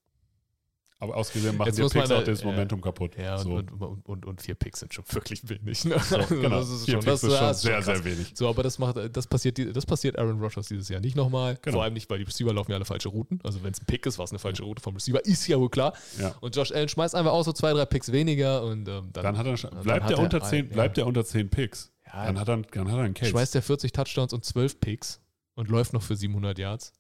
[1.05, 2.43] Aber ausgesehen machen muss Picks auch da- das.
[2.45, 3.17] Momentum kaputt.
[3.17, 5.85] Ja, so, und, und, und, und vier Picks sind schon wirklich wenig.
[5.85, 5.99] Ne?
[6.01, 6.49] so, genau.
[6.61, 7.85] Das ist Vier schon, Picks das, ist schon sehr, krass.
[7.87, 8.33] sehr wenig.
[8.35, 11.59] So, aber das macht, das passiert, das passiert Aaron Rodgers dieses Jahr nicht nochmal.
[11.63, 11.77] Genau.
[11.77, 13.39] Vor allem nicht, weil die Receiver laufen ja alle falsche Routen.
[13.45, 15.59] Also wenn es ein Pick ist, war es eine falsche Route vom Receiver, ist ja
[15.61, 15.93] wohl klar.
[16.19, 16.35] Ja.
[16.41, 19.39] Und Josh Allen schmeißt einfach auch so zwei, drei Picks weniger und ähm, dann, Dann
[19.39, 20.73] hat er, schon- dann bleibt er er unter 10, ja.
[20.73, 21.93] bleibt er unter 10 Picks.
[22.07, 23.31] ja, Dann hat er, dann hat er einen Case.
[23.31, 25.21] schmeißt er 40 Touchdowns und 12 Picks
[25.55, 26.93] und läuft noch für 700 Yards.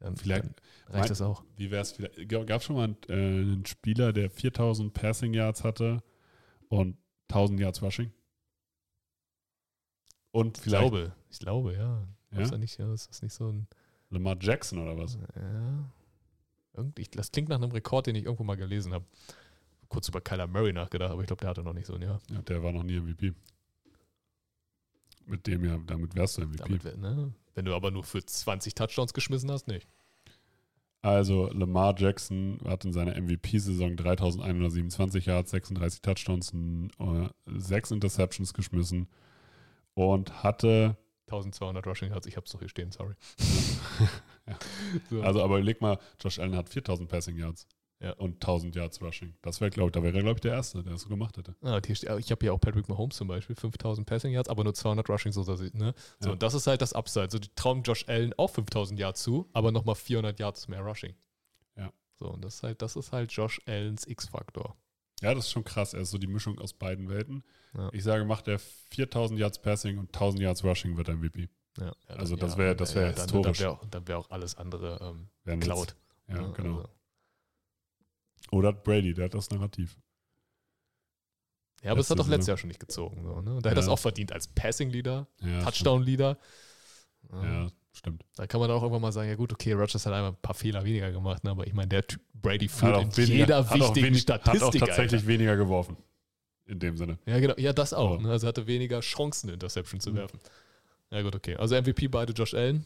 [0.00, 0.54] Dann, Vielleicht- dann
[0.86, 1.42] reicht mein- das auch.
[1.56, 2.28] Wie wäre es vielleicht?
[2.28, 6.02] Gab es schon mal einen, äh, einen Spieler, der 4000 Passing Yards hatte
[6.68, 6.96] und
[7.28, 8.12] 1000 Yards Rushing?
[10.30, 12.06] Und Ich glaube, ich glaube, ja.
[12.30, 12.40] Ja?
[12.42, 13.66] Ist, das nicht, ja, ist das nicht so ein.
[14.10, 15.18] Lamar Jackson oder was?
[15.34, 15.90] Ja.
[16.74, 19.04] Irgendwie, das klingt nach einem Rekord, den ich irgendwo mal gelesen habe.
[19.88, 22.20] Kurz über Kyler Murray nachgedacht, aber ich glaube, der hatte noch nicht so ein Jahr.
[22.30, 23.32] Ja, der war noch nie MVP.
[25.28, 26.78] Mit dem ja, damit wärst du MVP.
[26.78, 27.32] Damit, ne?
[27.54, 29.86] Wenn du aber nur für 20 Touchdowns geschmissen hast, nicht.
[31.00, 38.52] Also Lamar Jackson hat in seiner MVP-Saison 3127 Yards, 36 Touchdowns, n- äh, 6 Interceptions
[38.52, 39.06] geschmissen
[39.94, 43.14] und hatte, 1200 Rushing Yards, ich hab's doch hier stehen, sorry.
[44.46, 44.58] Ja.
[45.10, 45.22] so.
[45.22, 47.66] also aber leg mal, Josh Allen hat 4000 Passing Yards
[48.00, 48.12] Ja.
[48.12, 49.34] und 1000 Yards Rushing.
[49.42, 51.36] Das wäre, glaube ich, da wäre er, glaube ich, der Erste, der das so gemacht
[51.36, 51.56] hätte.
[51.62, 54.72] Ah, hier ich habe hier auch Patrick Mahomes zum Beispiel, 5000 Passing Yards, aber nur
[54.74, 55.94] 200 Rushing, so, dass ich- ne?
[56.20, 56.32] so Ja.
[56.34, 57.28] und das ist halt das Upside.
[57.30, 61.14] So, die trauen Josh Allen auch 5000 Yards zu, aber nochmal 400 Yards mehr Rushing.
[61.76, 61.92] Ja.
[62.20, 64.76] So, und das ist halt, das ist halt Josh Allens X-Faktor.
[65.20, 65.94] Ja, das ist schon krass.
[65.94, 67.42] Er ist so die Mischung aus beiden Welten.
[67.76, 67.90] Ja.
[67.92, 71.48] Ich sage, macht er 4000 Yards Passing und 1000 Yards Rushing, wird er MVP.
[71.78, 71.92] Ja.
[72.06, 73.58] Also das wär- das wär dann- historisch.
[73.58, 75.96] Dann wäre auch, wär auch alles andere ähm, Cloud.
[76.28, 76.76] Ja, genau.
[76.78, 76.88] Also,
[78.50, 79.98] Oder Brady, der hat das Narrativ.
[81.82, 82.46] ja, aber es hat doch letztes.
[82.48, 83.22] Jahr schon nicht gezogen.
[83.22, 83.60] So, ne?
[83.62, 83.92] Da hätte er es Ja.
[83.92, 86.38] auch verdient als Passing-Leader, Ja, Touchdown-Leader.
[87.26, 87.42] Stimmt.
[87.44, 88.24] Ja, stimmt.
[88.36, 90.54] Da kann man auch irgendwann mal sagen, ja gut, okay, Rodgers hat einmal ein paar
[90.54, 91.50] Fehler weniger gemacht, ne?
[91.50, 94.62] aber ich meine, der Typ Brady führt in jeder hat auch wichtigen wenig- Statistik.
[94.62, 95.26] Hat auch tatsächlich Alter.
[95.26, 95.96] weniger geworfen.
[96.66, 97.18] In dem Sinne.
[97.26, 97.54] Ja, genau.
[97.56, 98.20] Ja, das auch.
[98.20, 98.30] Ne?
[98.30, 100.16] Also hatte weniger Chancen, Interception zu Mhm.
[100.16, 100.40] werfen.
[101.10, 101.56] Ja gut, okay.
[101.56, 102.84] Also MVP beide Josh Allen.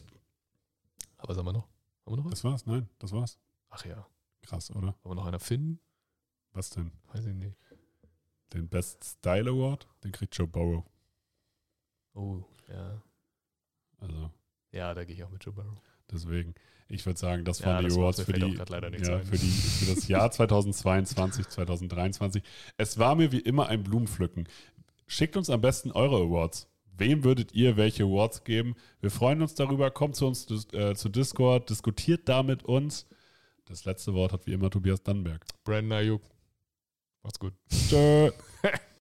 [1.17, 1.67] Aber was haben wir noch?
[2.05, 2.31] Haben wir noch was?
[2.31, 2.65] Das war's?
[2.65, 3.37] Nein, das war's.
[3.69, 4.05] Ach ja.
[4.43, 4.95] Krass, oder?
[5.03, 5.79] Wollen wir noch einer finden?
[6.53, 6.91] Was denn?
[7.11, 7.57] Weiß ich nicht.
[8.53, 9.87] Den Best Style Award?
[10.03, 10.83] Den kriegt Joe Burrow.
[12.13, 13.01] Oh, ja.
[13.99, 14.29] Also,
[14.71, 15.77] Ja, da gehe ich auch mit Joe Burrow.
[16.11, 16.53] deswegen.
[16.89, 19.95] Ich würde sagen, das Ja, waren die das Awards für die, ja, für, die, für
[19.95, 22.43] das Jahr 2022, 2023.
[22.77, 24.47] Es war mir wie immer ein Blumenpflücken.
[25.07, 26.67] Schickt uns am besten eure Awards.
[26.95, 28.75] Wem würdet ihr welche Awards geben?
[28.99, 29.89] Wir freuen uns darüber.
[29.89, 33.07] Kommt zu uns äh, zu Discord, diskutiert da mit uns.
[33.65, 35.45] Das letzte Wort hat wie immer Tobias Dannenberg.
[35.63, 36.21] Brandon Ayuk.
[37.23, 37.53] Macht's gut.
[37.69, 38.31] Tschö.